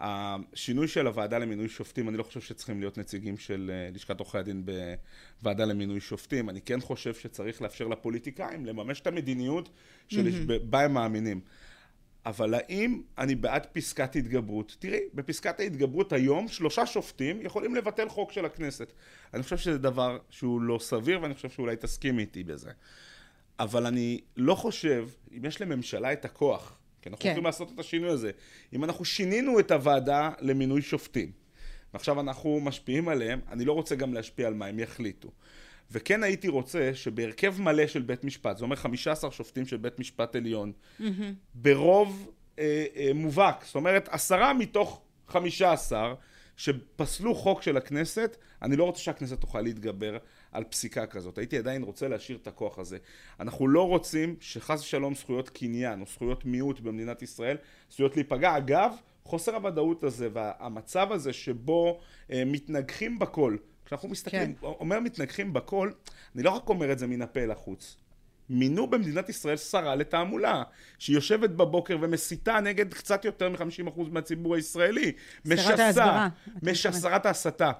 השינוי 0.00 0.88
של 0.88 1.06
הוועדה 1.06 1.38
למינוי 1.38 1.68
שופטים, 1.68 2.08
אני 2.08 2.16
לא 2.16 2.22
חושב 2.22 2.40
שצריכים 2.40 2.80
להיות 2.80 2.98
נציגים 2.98 3.38
של 3.38 3.70
לשכת 3.94 4.20
עורכי 4.20 4.38
הדין 4.38 4.64
בוועדה 5.42 5.64
למינוי 5.64 6.00
שופטים. 6.00 6.50
אני 6.50 6.60
כן 6.60 6.80
חושב 6.80 7.14
שצריך 7.14 7.62
לאפשר 7.62 7.88
לפוליטיקאים 7.88 8.66
לממש 8.66 9.00
את 9.00 9.06
המדיניות 9.06 9.68
שבה 10.08 10.80
הם 10.80 10.94
מאמינים. 10.94 11.40
אבל 12.28 12.54
האם 12.54 13.02
אני 13.18 13.34
בעד 13.34 13.66
פסקת 13.72 14.16
התגברות? 14.16 14.76
תראי, 14.78 15.00
בפסקת 15.14 15.60
ההתגברות 15.60 16.12
היום 16.12 16.48
שלושה 16.48 16.86
שופטים 16.86 17.42
יכולים 17.42 17.74
לבטל 17.74 18.08
חוק 18.08 18.32
של 18.32 18.44
הכנסת. 18.44 18.92
אני 19.34 19.42
חושב 19.42 19.56
שזה 19.56 19.78
דבר 19.78 20.18
שהוא 20.30 20.60
לא 20.60 20.78
סביר 20.78 21.22
ואני 21.22 21.34
חושב 21.34 21.50
שאולי 21.50 21.76
תסכים 21.76 22.18
איתי 22.18 22.44
בזה. 22.44 22.70
אבל 23.58 23.86
אני 23.86 24.20
לא 24.36 24.54
חושב, 24.54 25.08
אם 25.36 25.44
יש 25.44 25.60
לממשלה 25.60 26.12
את 26.12 26.24
הכוח, 26.24 26.78
כי 27.02 27.08
אנחנו 27.08 27.22
כן. 27.22 27.28
יכולים 27.28 27.44
לעשות 27.44 27.72
את 27.74 27.78
השינוי 27.78 28.10
הזה, 28.10 28.30
אם 28.72 28.84
אנחנו 28.84 29.04
שינינו 29.04 29.60
את 29.60 29.70
הוועדה 29.70 30.30
למינוי 30.40 30.82
שופטים, 30.82 31.32
ועכשיו 31.94 32.20
אנחנו 32.20 32.60
משפיעים 32.60 33.08
עליהם, 33.08 33.40
אני 33.48 33.64
לא 33.64 33.72
רוצה 33.72 33.94
גם 33.94 34.14
להשפיע 34.14 34.46
על 34.46 34.54
מה 34.54 34.66
הם 34.66 34.78
יחליטו. 34.78 35.30
וכן 35.90 36.22
הייתי 36.22 36.48
רוצה 36.48 36.90
שבהרכב 36.94 37.60
מלא 37.60 37.86
של 37.86 38.02
בית 38.02 38.24
משפט, 38.24 38.56
זה 38.56 38.64
אומר 38.64 38.76
15 38.76 39.30
שופטים 39.30 39.66
של 39.66 39.76
בית 39.76 39.98
משפט 39.98 40.36
עליון, 40.36 40.72
mm-hmm. 41.00 41.04
ברוב 41.54 42.30
אה, 42.58 42.84
אה, 42.96 43.10
מובהק, 43.14 43.64
זאת 43.64 43.74
אומרת 43.74 44.08
עשרה 44.10 44.52
מתוך 44.52 45.02
15 45.28 46.14
שפסלו 46.56 47.34
חוק 47.34 47.62
של 47.62 47.76
הכנסת, 47.76 48.36
אני 48.62 48.76
לא 48.76 48.84
רוצה 48.84 49.00
שהכנסת 49.00 49.40
תוכל 49.40 49.60
להתגבר 49.60 50.18
על 50.52 50.64
פסיקה 50.64 51.06
כזאת. 51.06 51.38
הייתי 51.38 51.58
עדיין 51.58 51.82
רוצה 51.82 52.08
להשאיר 52.08 52.38
את 52.42 52.46
הכוח 52.46 52.78
הזה. 52.78 52.98
אנחנו 53.40 53.68
לא 53.68 53.88
רוצים 53.88 54.36
שחס 54.40 54.80
ושלום 54.80 55.14
זכויות 55.14 55.50
קניין 55.50 56.00
או 56.00 56.06
זכויות 56.06 56.44
מיעוט 56.44 56.80
במדינת 56.80 57.22
ישראל 57.22 57.56
זכויות 57.90 58.16
להיפגע. 58.16 58.56
אגב, 58.56 58.92
חוסר 59.24 59.54
הוודאות 59.54 60.04
הזה 60.04 60.28
והמצב 60.32 61.12
הזה 61.12 61.32
שבו 61.32 62.00
אה, 62.32 62.42
מתנגחים 62.46 63.18
בכל 63.18 63.56
כשאנחנו 63.88 64.08
מסתכלים, 64.08 64.54
כן. 64.54 64.66
אומר 64.66 65.00
מתנגחים 65.00 65.52
בכל, 65.52 65.90
אני 66.34 66.42
לא 66.42 66.50
רק 66.50 66.68
אומר 66.68 66.92
את 66.92 66.98
זה 66.98 67.06
מן 67.06 67.22
הפה 67.22 67.44
לחוץ. 67.46 67.96
מינו 68.50 68.86
במדינת 68.86 69.28
ישראל 69.28 69.56
שרה 69.56 69.94
לתעמולה, 69.94 70.62
שהיא 70.98 71.16
יושבת 71.16 71.50
בבוקר 71.50 71.96
ומסיתה 72.00 72.60
נגד 72.60 72.94
קצת 72.94 73.24
יותר 73.24 73.48
מ-50% 73.48 74.00
מהציבור 74.10 74.54
הישראלי. 74.54 75.12
שרת 75.56 75.78
ההסברה. 75.78 76.28
שרת 76.74 77.26
ההסתה 77.26 77.70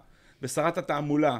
ושרת 0.43 0.79
התעמולה. 0.79 1.39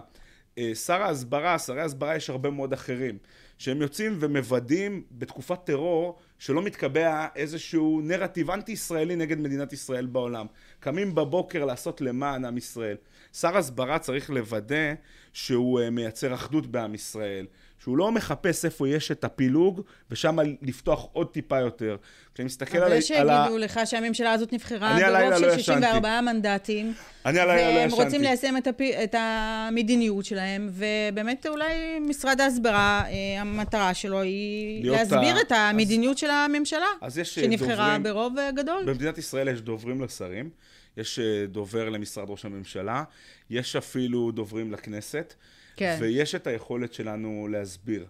אה, 0.59 0.75
שר 0.75 1.03
ההסברה, 1.03 1.59
שרי 1.59 1.81
ההסברה 1.81 2.17
יש 2.17 2.31
הרבה 2.31 2.51
מאוד 2.51 2.73
אחרים, 2.73 3.19
שהם 3.59 3.83
יוצאים 3.83 4.17
ומוודאים 4.21 5.03
בתקופת 5.13 5.65
טרור 5.65 6.19
שלא 6.39 6.63
מתקבע 6.63 7.27
איזשהו 7.37 8.01
נרטיב 8.05 8.51
אנטי-ישראלי 8.51 9.17
נגד 9.17 9.39
מדינת 9.39 9.73
ישראל 9.73 10.07
בעולם. 10.07 10.47
קמים 10.81 11.15
בבוקר 11.15 11.65
לעשות 11.65 12.01
למען 12.01 12.45
עם 12.45 12.57
ישראל. 12.57 12.97
שר 13.41 13.57
הסברה 13.57 13.99
צריך 13.99 14.31
לוודא 14.31 14.93
שהוא 15.33 15.81
אה, 15.81 15.91
מייצר 15.91 16.35
אחדות 16.35 16.67
בעם 16.67 16.95
ישראל, 16.95 17.47
שהוא 17.83 17.99
לא 17.99 18.13
מחפש 18.13 18.65
איפה 18.65 18.89
יש 18.89 19.11
את 19.11 19.25
הפילוג, 19.25 19.81
ושם 20.11 20.37
לפתוח 20.63 21.07
עוד 21.13 21.27
טיפה 21.27 21.59
יותר. 21.59 21.97
כשאני 22.35 22.47
מסתכל 22.47 22.79
על, 22.79 22.85
אבל 22.85 22.93
על 22.93 22.99
ה... 22.99 23.03
שיגידו 23.03 23.59
לך 23.59 23.81
שהממשלה 23.85 24.33
הזאת 24.33 24.53
נבחרה 24.53 24.97
ברוב 25.01 25.43
לא 25.43 25.51
של 25.51 25.59
64 25.59 26.09
ישנתי. 26.09 26.21
מנדטים. 26.33 26.93
אני 27.27 27.39
הלילה 27.41 27.71
לא 27.71 27.77
והם 27.77 27.89
ישנתי. 27.89 28.05
רוצים 28.05 28.23
ליישם 28.23 28.57
את, 28.57 28.67
הפ... 28.67 28.81
את 28.81 29.15
המדיניות 29.19 30.25
שלהם, 30.25 30.71
ובאמת 30.73 31.47
אולי 31.49 31.75
משרד 32.01 32.41
ההסברה, 32.41 33.03
אה, 33.07 33.41
המטרה 33.41 33.95
שלו 33.95 34.21
היא 34.21 34.91
להסביר 34.91 35.37
ה- 35.37 35.41
את 35.41 35.53
המדיניות 35.53 36.19
של 36.19 36.31
הממשלה, 36.31 36.87
אז 37.01 37.19
יש, 37.19 37.39
אה, 37.39 37.45
שנבחרה 37.45 37.69
דוברים- 37.99 38.03
ברוב 38.03 38.35
גדול. 38.55 38.83
במדינת 38.87 39.19
ישראל 39.19 39.49
יש 39.49 39.61
דוברים 39.61 40.03
לשרים, 40.03 40.51
יש 40.99 41.19
אה, 41.19 41.47
דובר 41.47 41.89
למשרד 41.89 42.31
ראש 42.31 42.45
הממשלה, 42.45 43.05
יש 43.51 43.77
אפילו 43.77 44.31
דוברים 44.31 44.73
לכנסת, 44.73 45.35
כן. 45.77 45.97
ויש 46.01 46.35
את 46.35 46.47
היכולת 46.47 46.93
שלנו 46.93 47.49
להסביר. 47.51 48.07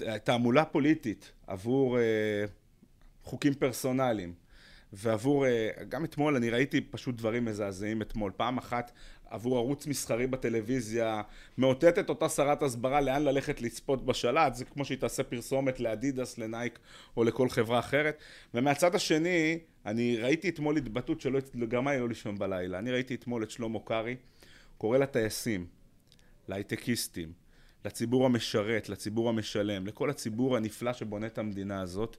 התעמולה 0.00 0.64
פוליטית 0.64 1.32
עבור 1.46 1.98
אה, 1.98 2.44
חוקים 3.22 3.54
פרסונליים 3.54 4.34
ועבור, 4.92 5.46
אה, 5.46 5.70
גם 5.88 6.04
אתמול 6.04 6.36
אני 6.36 6.50
ראיתי 6.50 6.80
פשוט 6.80 7.14
דברים 7.14 7.44
מזעזעים 7.44 8.02
אתמול. 8.02 8.32
פעם 8.36 8.58
אחת 8.58 8.92
עבור 9.30 9.56
ערוץ 9.56 9.86
מסחרי 9.86 10.26
בטלוויזיה 10.26 11.22
מאותתת 11.58 12.08
אותה 12.08 12.28
שרת 12.28 12.62
הסברה 12.62 13.00
לאן 13.00 13.22
ללכת 13.22 13.60
לצפות 13.60 14.06
בשלט, 14.06 14.54
זה 14.54 14.64
כמו 14.64 14.84
שהיא 14.84 14.98
תעשה 14.98 15.22
פרסומת 15.22 15.80
לאדידס, 15.80 16.38
לנייק 16.38 16.78
או 17.16 17.24
לכל 17.24 17.48
חברה 17.48 17.78
אחרת. 17.78 18.18
ומהצד 18.54 18.94
השני, 18.94 19.58
אני 19.86 20.16
ראיתי 20.16 20.48
אתמול 20.48 20.76
התבטאות 20.76 21.20
שלא 21.20 21.40
גרמה 21.54 21.92
לי 21.92 22.00
לא 22.00 22.08
לישון 22.08 22.38
בלילה. 22.38 22.78
אני 22.78 22.90
ראיתי 22.90 23.14
אתמול 23.14 23.42
את 23.42 23.50
שלמה 23.50 23.78
קרעי 23.84 24.16
קורא 24.78 24.98
לטייסים, 24.98 25.66
להייטקיסטים, 26.48 27.32
לציבור 27.84 28.26
המשרת, 28.26 28.88
לציבור 28.88 29.28
המשלם, 29.28 29.86
לכל 29.86 30.10
הציבור 30.10 30.56
הנפלא 30.56 30.92
שבונה 30.92 31.26
את 31.26 31.38
המדינה 31.38 31.80
הזאת, 31.80 32.16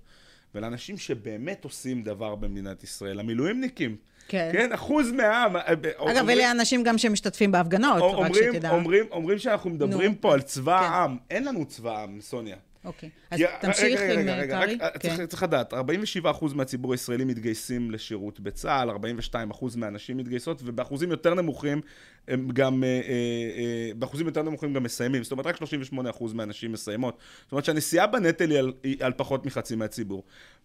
ולאנשים 0.56 0.98
שבאמת 0.98 1.64
עושים 1.64 2.04
דבר 2.04 2.36
במדינת 2.36 2.84
ישראל, 2.84 3.20
המילואימניקים. 3.20 3.96
כן. 4.28 4.50
כן, 4.54 4.74
אחוז 4.74 5.12
מהעם. 5.12 5.56
אגב, 5.98 6.30
אלה 6.30 6.48
האנשים 6.48 6.84
גם 6.84 6.98
שמשתתפים 6.98 7.52
בהפגנות, 7.52 7.96
רק 7.98 8.02
אומרים, 8.02 8.54
שתדע. 8.54 8.70
אומרים, 8.70 9.06
אומרים 9.12 9.38
שאנחנו 9.40 9.70
מדברים 9.70 10.12
נו, 10.12 10.22
פה 10.22 10.34
על 10.34 10.42
צבא 10.42 10.80
כן. 10.80 10.94
העם. 10.94 11.18
אין 11.30 11.46
לנו 11.46 11.66
צבא 11.66 12.04
עם, 12.04 12.22
סוניה. 12.22 12.58
אוקיי. 12.88 13.10
אז 13.32 13.40
תמשיך 13.62 14.02
רגע, 14.02 14.14
עם 14.14 14.20
רגע, 14.20 14.34
אה, 14.34 14.40
רגע, 14.40 14.56
קרעי. 14.56 14.78
צריך, 15.00 15.18
כן. 15.18 15.26
צריך 15.26 15.44
לדעת, 15.44 15.74
47% 15.74 16.54
מהציבור 16.56 16.92
הישראלי 16.92 17.26
מתגייסים 17.26 17.92
לשירות 17.92 18.40
בצה"ל, 18.40 18.90
42% 18.90 19.78
מהנשים 19.78 20.18
מתגייסות, 20.18 20.62
ובאחוזים 20.66 21.12
יותר 21.12 21.34
נמוכים 21.34 21.82
הם 22.28 22.48
גם, 22.54 22.84
אה, 22.84 22.90
אה, 22.90 23.92
באחוזים 23.96 24.28
יותר 24.28 24.44
נמוכים 24.44 24.74
גם 24.74 24.84
מסיימים. 24.84 25.24
זאת 25.24 25.32
אומרת, 25.32 25.46
רק 25.46 25.56
38% 25.56 26.34
מהנשים 26.34 26.72
מסיימות. 26.72 27.18
זאת 27.44 27.52
אומרת 27.52 27.66
שהנשיאה 27.66 28.08
בנטל 28.08 28.50
היא 28.50 28.60
על, 28.60 28.74
היא 28.84 28.98
על 29.00 29.14
פחות 29.18 29.46
מחצי 29.46 29.76
מהציבור. 29.76 30.24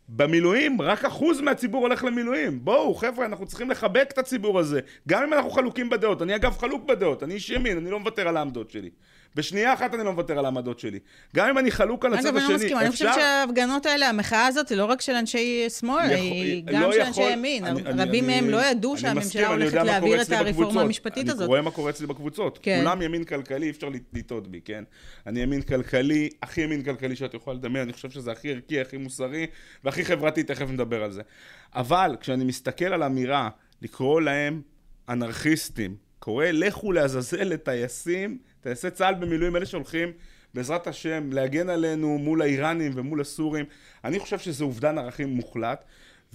במילואים, 0.08 0.82
רק 0.82 1.04
אחוז 1.04 1.40
מהציבור 1.40 1.82
הולך 1.82 2.04
למילואים. 2.04 2.64
בואו, 2.64 2.94
חבר'ה, 2.94 3.26
אנחנו 3.26 3.46
צריכים 3.46 3.70
לחבק 3.70 4.08
את 4.12 4.18
הציבור 4.18 4.58
הזה. 4.58 4.80
גם 5.08 5.22
אם 5.22 5.32
אנחנו 5.32 5.50
חלוקים 5.50 5.90
בדעות. 5.90 6.22
אני 6.22 6.36
אגב 6.36 6.58
חלוק 6.58 6.84
בדעות, 6.84 7.22
אני 7.22 7.34
איש 7.34 7.50
ימין, 7.50 7.76
אני 7.76 7.90
לא 7.90 8.00
מוותר 8.00 8.28
על 8.28 8.36
העמדות 8.36 8.70
שלי. 8.70 8.90
בשנייה 9.34 9.74
אחת 9.74 9.94
אני 9.94 10.04
לא 10.04 10.12
מוותר 10.12 10.38
על 10.38 10.44
העמדות 10.44 10.78
שלי. 10.78 10.98
גם 11.36 11.48
אם 11.48 11.58
אני 11.58 11.70
חלוק 11.70 12.04
על 12.04 12.14
הצד 12.14 12.26
אגב, 12.26 12.36
השני, 12.36 12.44
אני 12.46 12.52
לא 12.52 12.58
מסכימה, 12.58 12.80
אני 12.80 12.90
חושבת 12.90 13.08
אפשר- 13.08 13.20
שההפגנות 13.20 13.86
האלה, 13.86 14.08
המחאה 14.08 14.46
הזאת 14.46 14.68
היא 14.68 14.78
לא 14.78 14.84
רק 14.84 15.00
של 15.00 15.12
אנשי 15.12 15.70
שמאל, 15.70 16.10
היא 16.10 16.64
לא 16.66 16.72
גם 16.72 16.92
של 16.92 17.00
אנשי 17.00 17.22
ימין. 17.32 17.64
רבים 17.84 18.26
מהם 18.26 18.50
לא 18.50 18.64
ידעו 18.66 18.98
שהממשלה 18.98 19.20
מסכים, 19.24 19.46
הולכת 19.46 19.74
להעביר 19.74 20.22
את 20.22 20.32
הרפורמה. 20.32 20.80
המשפטית 20.82 21.28
הזאת. 21.28 21.40
אני 21.40 21.46
רואה 21.46 21.62
מה 21.62 21.70
קורה 21.70 21.90
אצלי 21.90 22.06
בקבוצות. 22.06 22.58
כן. 22.62 22.78
כולם 22.80 23.02
ימין 23.02 23.24
כלכלי, 23.24 23.66
אי 23.66 23.70
אפשר 23.70 23.88
לטעות 24.12 24.48
בי, 24.48 24.60
כן? 24.64 24.84
אני 25.26 25.40
ימין 25.42 25.62
כלכלי, 25.62 26.28
הכי 26.42 26.60
ימין 26.60 26.82
כלכלי 26.82 27.16
שאת 27.16 27.34
יכולה 27.34 27.56
לדמיין, 27.56 27.84
אני 27.84 27.92
חושב 27.92 28.10
שזה 28.10 28.32
הכי 28.32 28.50
ערכי, 28.52 28.80
הכי 28.80 28.96
מוסרי, 28.96 29.46
והכי 29.84 30.04
חברתי, 30.04 30.42
תכף 30.42 30.66
נדבר 30.70 31.02
על 31.02 31.12
זה. 31.12 31.22
אבל 31.74 32.16
כשאני 32.20 32.44
מסתכל 32.44 32.84
על 32.84 33.02
אמירה, 33.02 33.48
לקרוא 33.82 34.20
להם 34.20 34.62
אנרכיסטים, 35.08 35.96
קורא 36.18 36.46
לכו 36.46 36.92
לעזאזל 36.92 37.44
לטייסים, 37.44 38.38
טייסי 38.62 38.90
צה"ל 38.90 39.14
במילואים, 39.14 39.56
אלה 39.56 39.66
שהולכים 39.66 40.12
בעזרת 40.54 40.86
השם 40.86 41.32
להגן 41.32 41.68
עלינו 41.68 42.18
מול 42.18 42.42
האיראנים 42.42 42.92
ומול 42.94 43.20
הסורים, 43.20 43.66
אני 44.04 44.18
חושב 44.18 44.38
שזה 44.38 44.64
אובדן 44.64 44.98
ערכים 44.98 45.28
מוחלט. 45.28 45.84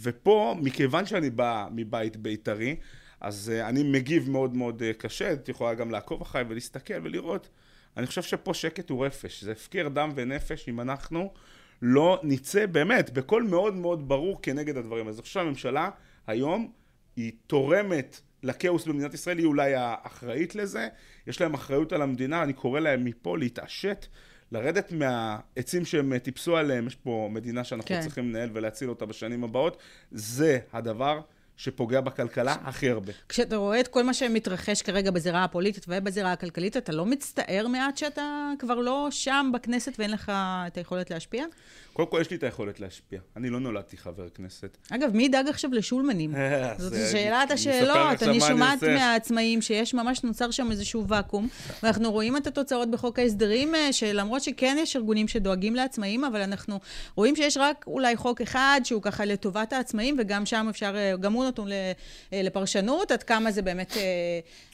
ופה, 0.01 0.55
מכיוון 0.61 1.05
שאני 1.05 1.29
בא 1.29 1.67
מבית 1.71 2.17
בית"רי, 2.17 2.75
אז 3.21 3.51
uh, 3.55 3.67
אני 3.67 3.83
מגיב 3.83 4.29
מאוד 4.29 4.55
מאוד 4.55 4.81
uh, 4.81 4.93
קשה, 4.93 5.33
את 5.33 5.49
יכולה 5.49 5.73
גם 5.73 5.91
לעקוב 5.91 6.21
אחריי 6.21 6.45
ולהסתכל 6.47 6.93
ולראות. 7.03 7.49
אני 7.97 8.07
חושב 8.07 8.21
שפה 8.21 8.53
שקט 8.53 8.89
הוא 8.89 9.05
רפש, 9.05 9.43
זה 9.43 9.51
הפקר 9.51 9.87
דם 9.87 10.11
ונפש 10.15 10.69
אם 10.69 10.81
אנחנו 10.81 11.33
לא 11.81 12.19
נצא 12.23 12.65
באמת 12.65 13.09
בקול 13.09 13.43
מאוד 13.43 13.75
מאוד 13.75 14.07
ברור 14.07 14.41
כנגד 14.41 14.77
הדברים. 14.77 15.07
אז 15.07 15.15
אני 15.15 15.21
חושב 15.21 15.33
שהממשלה 15.33 15.89
היום 16.27 16.71
היא 17.15 17.31
תורמת 17.47 18.21
לכאוס 18.43 18.85
במדינת 18.85 19.13
ישראל, 19.13 19.37
היא 19.37 19.45
אולי 19.45 19.75
האחראית 19.75 20.55
לזה, 20.55 20.87
יש 21.27 21.41
להם 21.41 21.53
אחריות 21.53 21.93
על 21.93 22.01
המדינה, 22.01 22.43
אני 22.43 22.53
קורא 22.53 22.79
להם 22.79 23.05
מפה 23.05 23.37
להתעשת. 23.37 24.05
לרדת 24.51 24.91
מהעצים 24.91 25.85
שהם 25.85 26.17
טיפסו 26.17 26.57
עליהם, 26.57 26.87
יש 26.87 26.95
פה 26.95 27.29
מדינה 27.31 27.63
שאנחנו 27.63 27.87
כן. 27.87 28.01
צריכים 28.01 28.29
לנהל 28.29 28.49
ולהציל 28.53 28.89
אותה 28.89 29.05
בשנים 29.05 29.43
הבאות, 29.43 29.77
זה 30.11 30.59
הדבר 30.73 31.21
שפוגע 31.57 32.01
בכלכלה 32.01 32.55
הכי 32.63 32.89
הרבה. 32.89 33.13
כשאתה 33.29 33.55
רואה 33.55 33.79
את 33.79 33.87
כל 33.87 34.03
מה 34.03 34.13
שמתרחש 34.13 34.81
כרגע 34.81 35.11
בזירה 35.11 35.43
הפוליטית 35.43 35.85
ובזירה 35.87 36.31
הכלכלית, 36.31 36.77
אתה 36.77 36.91
לא 36.91 37.05
מצטער 37.05 37.67
מעט 37.67 37.97
שאתה 37.97 38.23
כבר 38.59 38.75
לא 38.75 39.07
שם 39.11 39.51
בכנסת 39.53 39.93
ואין 39.99 40.11
לך 40.11 40.31
את 40.67 40.77
היכולת 40.77 41.11
להשפיע? 41.11 41.45
קודם 41.93 42.09
כל, 42.11 42.17
יש 42.21 42.29
לי 42.31 42.37
את 42.37 42.43
היכולת 42.43 42.79
להשפיע. 42.79 43.19
אני 43.37 43.49
לא 43.49 43.59
נולדתי 43.59 43.97
חבר 43.97 44.29
כנסת. 44.29 44.77
אגב, 44.91 45.15
מי 45.15 45.23
ידאג 45.23 45.47
עכשיו 45.47 45.71
לשולמנים? 45.73 46.33
זאת 46.77 46.93
זה- 46.93 47.09
שאלת 47.11 47.51
השאלות. 47.51 48.23
אני 48.23 48.39
שומעת. 48.41 48.83
מהעצמאים 48.83 49.61
שיש 49.61 49.93
ממש 49.93 50.23
נוצר 50.23 50.51
שם 50.51 50.71
איזשהו 50.71 51.07
ואקום, 51.07 51.47
ואנחנו 51.83 52.11
רואים 52.11 52.37
את 52.37 52.47
התוצאות 52.47 52.91
בחוק 52.91 53.19
ההסדרים, 53.19 53.75
אה, 53.75 53.93
שלמרות 53.93 54.43
שכן 54.43 54.77
יש 54.79 54.95
ארגונים 54.95 55.27
שדואגים 55.27 55.75
לעצמאים, 55.75 56.23
אבל 56.23 56.41
אנחנו 56.41 56.79
רואים 57.15 57.35
שיש 57.35 57.57
רק 57.57 57.85
אולי 57.87 58.15
חוק 58.15 58.41
אחד 58.41 58.81
שהוא 58.83 59.01
ככה 59.01 59.25
לטובת 59.25 59.73
העצמאים, 59.73 60.15
וגם 60.19 60.45
שם 60.45 60.67
אפשר, 60.69 60.93
אה, 60.95 61.17
גם 61.17 61.33
הוא 61.33 61.46
נתון 61.47 61.71
אה, 61.71 61.91
לפרשנות, 62.33 63.11
עד 63.11 63.23
כמה 63.23 63.51
זה 63.51 63.61
באמת 63.61 63.97
אה, 63.97 64.01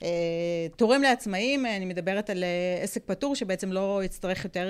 אה, 0.04 0.08
תורם 0.76 1.02
לעצמאים. 1.02 1.66
אני 1.66 1.86
מדברת 1.86 2.30
על 2.30 2.44
עסק 2.84 3.02
פטור, 3.06 3.36
שבעצם 3.36 3.72
לא 3.72 4.02
יצטרך 4.04 4.44
יותר 4.44 4.68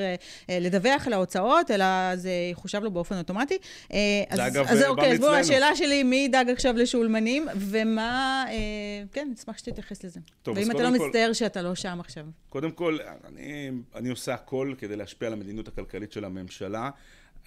לדווח 0.50 1.08
על 1.08 1.14
ההוצאות, 1.14 1.72
אלא 1.72 1.86
זה 2.16 2.32
יחושב 2.52 2.84
לו 2.84 2.92
באופן 2.92 3.18
אוטומטי. 3.18 3.58
אז, 4.30 4.40
אגב, 4.40 4.66
אז 4.68 4.84
אוקיי, 4.84 5.12
אז 5.12 5.20
בואו. 5.20 5.34
השאלה 5.36 5.76
שלי, 5.76 6.04
מי 6.04 6.16
ידאג 6.16 6.50
עכשיו 6.50 6.74
לשולמנים, 6.78 7.48
ומה... 7.56 8.46
כן, 9.12 9.28
נשמח 9.32 9.58
שתתייחס 9.58 10.04
לזה. 10.04 10.20
טוב, 10.44 10.58
ואם 10.58 10.72
אתה 10.72 10.84
לא 10.84 10.98
כל- 10.98 11.06
מצטער 11.06 11.34
שאתה 11.34 11.62
לא 11.62 11.76
שם 11.76 12.00
עכשיו. 12.00 12.26
קודם 12.50 12.72
כל, 12.72 12.98
אני, 13.28 13.72
אני 13.96 14.10
עושה 14.10 14.34
הכל 14.34 14.74
כדי 14.78 14.96
להשפיע 14.96 15.28
על 15.28 15.34
המדיניות 15.34 15.68
הכלכלית 15.68 16.12
של 16.12 16.26
הממשלה. 16.26 16.90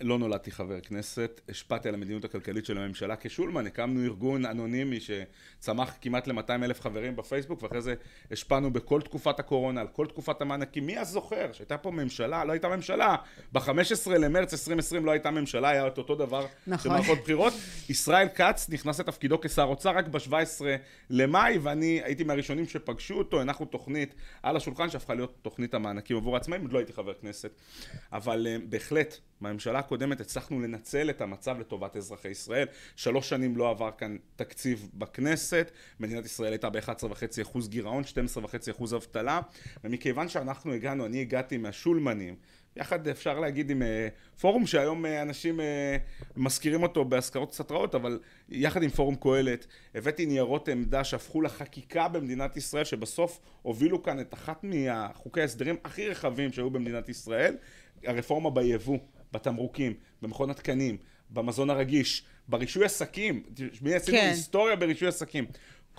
לא 0.01 0.19
נולדתי 0.19 0.51
חבר 0.51 0.81
כנסת, 0.81 1.41
השפעתי 1.49 1.89
על 1.89 1.95
המדיניות 1.95 2.25
הכלכלית 2.25 2.67
של 2.67 2.79
הממשלה 2.79 3.15
כשולמן, 3.21 3.67
הקמנו 3.67 4.05
ארגון 4.05 4.47
אנונימי 4.47 4.99
שצמח 5.01 5.95
כמעט 6.01 6.27
ל-200 6.27 6.51
אלף 6.51 6.81
חברים 6.81 7.17
בפייסבוק, 7.17 7.63
ואחרי 7.63 7.83
זה 7.83 7.95
השפענו 8.31 8.71
בכל 8.71 9.03
תקופת 9.03 9.41
הקורונה, 9.41 9.81
על 9.81 9.87
כל 9.89 10.07
תקופת 10.07 10.41
המענקים. 10.41 10.87
מי 10.87 10.99
אז 10.99 11.09
זוכר 11.09 11.53
שהייתה 11.53 11.79
פה 11.79 11.91
ממשלה? 11.91 12.45
לא 12.45 12.53
הייתה 12.53 12.69
ממשלה. 12.69 13.17
ב-15 13.53 14.11
למרץ 14.11 14.53
2020 14.53 15.07
לא 15.07 15.11
הייתה 15.11 15.31
ממשלה, 15.31 15.69
היה 15.69 15.87
את 15.87 15.99
אותו 15.99 16.15
דבר 16.15 16.47
נכון. 16.67 16.91
במערכות 16.91 17.19
בחירות. 17.19 17.53
ישראל 17.89 18.29
כץ 18.29 18.71
נכנס 18.71 19.01
לתפקידו 19.01 19.41
כשר 19.41 19.63
אוצר 19.63 19.91
רק 19.91 20.09
ב-17 20.09 20.63
למאי, 21.11 21.59
ואני 21.59 22.01
הייתי 22.05 22.25
מהראשונים 22.25 22.67
שפגשו 22.67 23.15
אותו, 23.15 23.41
הנחנו 23.41 23.67
תוכנית 23.67 24.15
על 24.43 24.57
השולחן 24.57 24.91
שהפכה 24.91 25.15
להיות 25.15 25.39
תוכנית 25.43 25.75
המענקים 25.75 26.17
עבור 26.17 26.35
העצמאים, 26.35 26.63
עוד 26.63 26.73
לא 26.73 26.79
הייתי 26.79 26.93
חבר 26.93 27.15
כנסת. 27.15 27.51
אבל 28.13 28.47
uh, 28.47 28.71
בהחלט, 28.71 29.19
בממשלה 29.41 29.79
הקודמת 29.79 30.21
הצלחנו 30.21 30.61
לנצל 30.61 31.11
את 31.11 31.21
המצב 31.21 31.61
לטובת 31.61 31.97
אזרחי 31.97 32.29
ישראל. 32.29 32.67
שלוש 32.97 33.29
שנים 33.29 33.57
לא 33.57 33.71
עבר 33.71 33.91
כאן 33.99 34.17
תקציב 34.37 34.89
בכנסת, 34.95 35.71
מדינת 36.01 36.25
ישראל 36.25 36.53
הייתה 36.53 36.71
ב-11.5% 36.71 37.69
גירעון, 37.69 38.03
12.5% 38.03 38.97
אבטלה, 38.97 39.41
ומכיוון 39.85 40.29
שאנחנו 40.29 40.73
הגענו, 40.73 41.07
אני 41.07 41.21
הגעתי 41.21 41.57
מהשולמנים, 41.57 42.37
יחד 42.77 43.09
אפשר 43.09 43.41
להגיד 43.41 43.71
עם 43.71 43.83
אה, 43.83 44.09
פורום 44.41 44.67
שהיום 44.67 45.07
אה, 45.07 45.23
אנשים 45.23 45.61
אה, 45.61 45.97
מזכירים 46.37 46.83
אותו 46.83 47.05
בהזכרות 47.05 47.51
קצת 47.51 47.71
רעות, 47.71 47.95
אבל 47.95 48.19
יחד 48.49 48.83
עם 48.83 48.91
פורום 48.91 49.15
קהלת 49.15 49.67
הבאתי 49.95 50.27
ניירות 50.27 50.69
עמדה 50.69 51.05
שהפכו 51.05 51.43
לחקיקה 51.43 52.09
במדינת 52.09 52.57
ישראל, 52.57 52.85
שבסוף 52.85 53.41
הובילו 53.63 54.03
כאן 54.03 54.21
את 54.21 54.35
אחת 54.35 54.65
מהחוקי 54.65 55.41
ההסדרים 55.41 55.77
הכי 55.85 56.09
רחבים 56.09 56.53
שהיו 56.53 56.71
במדינת 56.71 57.09
ישראל, 57.09 57.57
הרפורמה 58.05 58.51
ביבוא, 58.51 58.99
בתמרוקים, 59.33 59.95
במכון 60.23 60.51
התקנים, 60.51 60.97
במזון 61.31 61.71
הרגיש, 61.71 62.23
ברישוי 62.49 62.85
עסקים, 62.85 63.43
תשמעי, 63.73 63.95
עשינו 63.95 64.19
כן. 64.19 64.27
היסטוריה 64.29 64.77
ברישוי 64.77 65.09
עסקים. 65.09 65.45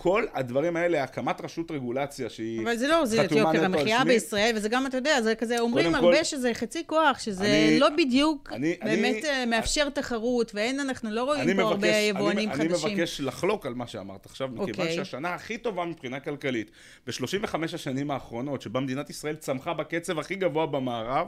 כל 0.00 0.24
הדברים 0.34 0.76
האלה, 0.76 1.02
הקמת 1.02 1.40
רשות 1.40 1.70
רגולציה 1.70 2.30
שהיא 2.30 2.62
אבל 2.62 2.76
זה 2.76 2.88
לא 2.88 3.00
הוזיל 3.00 3.20
את 3.20 3.26
חתומה 3.26 3.40
יוקר 3.40 3.64
המחיה. 3.64 4.04
בישראל, 4.04 4.52
וזה 4.56 4.68
גם, 4.68 4.86
אתה 4.86 4.96
יודע, 4.96 5.22
זה 5.22 5.34
כזה, 5.34 5.58
אומרים 5.60 5.94
הרבה 5.94 6.16
כל- 6.16 6.24
שזה 6.24 6.54
חצי 6.54 6.82
כוח, 6.86 7.18
שזה 7.18 7.44
אני- 7.44 7.78
לא 7.80 7.88
בדיוק 7.98 8.52
אני- 8.52 8.76
באמת 8.84 9.24
אני- 9.24 9.28
אה, 9.30 9.46
מאפשר 9.46 9.90
תחרות, 9.90 10.50
ואין, 10.54 10.80
אנחנו 10.80 11.10
לא 11.10 11.34
אני 11.34 11.42
רואים 11.42 11.56
פה 11.56 11.62
הרבה 11.62 11.76
מבקש, 11.88 11.94
יבואנים 12.08 12.50
אני, 12.50 12.58
חדשים. 12.58 12.86
אני 12.86 12.94
מבקש 12.94 13.20
לחלוק 13.20 13.66
על 13.66 13.74
מה 13.74 13.86
שאמרת 13.86 14.26
עכשיו, 14.26 14.48
מכיוון 14.48 14.70
אוקיי. 14.70 14.94
שהשנה 14.96 15.34
הכי 15.34 15.58
טובה 15.58 15.84
מבחינה 15.84 16.20
כלכלית, 16.20 16.70
ב-35 17.06 17.44
השנים 17.74 18.10
האחרונות, 18.10 18.62
שבה 18.62 18.80
מדינת 18.80 19.10
ישראל 19.10 19.36
צמחה 19.36 19.74
בקצב 19.74 20.18
הכי 20.18 20.34
גבוה 20.34 20.66
במערב, 20.66 21.26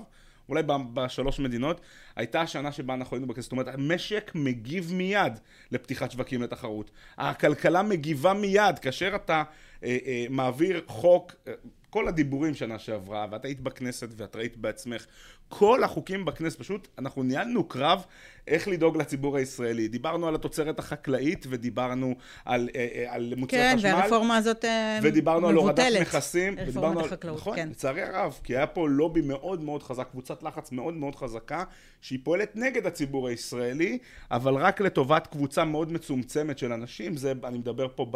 אולי 0.50 0.62
בשלוש 0.94 1.40
מדינות, 1.40 1.80
הייתה 2.16 2.40
השנה 2.40 2.72
שבה 2.72 2.94
אנחנו 2.94 3.16
היינו 3.16 3.26
בכנסת. 3.26 3.42
זאת 3.42 3.52
אומרת, 3.52 3.68
המשק 3.68 4.32
מגיב 4.34 4.92
מיד 4.94 5.32
לפתיחת 5.70 6.10
שווקים 6.10 6.42
לתחרות. 6.42 6.90
הכלכלה 7.18 7.82
מגיבה 7.82 8.34
מיד, 8.34 8.78
כאשר 8.78 9.12
אתה 9.14 9.42
אה, 9.84 9.98
אה, 10.06 10.26
מעביר 10.30 10.82
חוק, 10.86 11.32
אה, 11.48 11.52
כל 11.90 12.08
הדיבורים 12.08 12.54
שנה 12.54 12.78
שעברה, 12.78 13.26
ואת 13.30 13.44
היית 13.44 13.60
בכנסת 13.60 14.08
ואת 14.16 14.36
ראית 14.36 14.56
בעצמך, 14.56 15.06
כל 15.48 15.84
החוקים 15.84 16.24
בכנסת, 16.24 16.58
פשוט 16.58 16.88
אנחנו 16.98 17.22
ניהלנו 17.22 17.64
קרב 17.64 18.04
איך 18.48 18.68
לדאוג 18.68 18.96
לציבור 18.96 19.36
הישראלי. 19.36 19.88
דיברנו 19.88 20.28
על 20.28 20.34
התוצרת 20.34 20.78
החקלאית 20.78 21.46
ודיברנו 21.50 22.14
על, 22.44 22.68
אה, 22.76 22.88
אה, 22.94 23.14
על 23.14 23.32
מוצרי 23.36 23.58
כן, 23.60 23.74
חשמל. 23.76 23.94
והרפורמה 23.94 24.36
הזאת 24.36 24.64
אה, 24.64 24.98
ודיברנו 25.02 25.48
על 25.48 25.54
הורדת 25.54 25.78
מבוטלת. 25.78 26.00
מכסים, 26.00 26.58
רפורמת. 26.58 27.04
החקלאות, 27.04 27.38
נכון, 27.38 27.56
כן. 27.56 27.68
לצערי 27.68 28.02
הרב, 28.02 28.38
כי 28.44 28.56
היה 28.56 28.66
פה 28.66 28.88
לובי 28.88 29.20
מאוד 29.20 29.62
מאוד 29.62 29.82
חזק, 29.82 30.08
קבוצת 30.10 30.42
לחץ 30.42 30.72
מאוד 30.72 30.94
מאוד 30.94 31.14
חזקה, 31.14 31.64
שהיא 32.00 32.18
פועלת 32.22 32.56
נגד 32.56 32.86
הציבור 32.86 33.28
הישראלי, 33.28 33.98
אבל 34.30 34.54
רק 34.54 34.80
לטובת 34.80 35.26
קבוצה 35.26 35.64
מאוד 35.64 35.92
מצומצמת 35.92 36.58
של 36.58 36.72
אנשים, 36.72 37.16
זה, 37.16 37.32
אני 37.44 37.58
מדבר 37.58 37.86
פה 37.94 38.12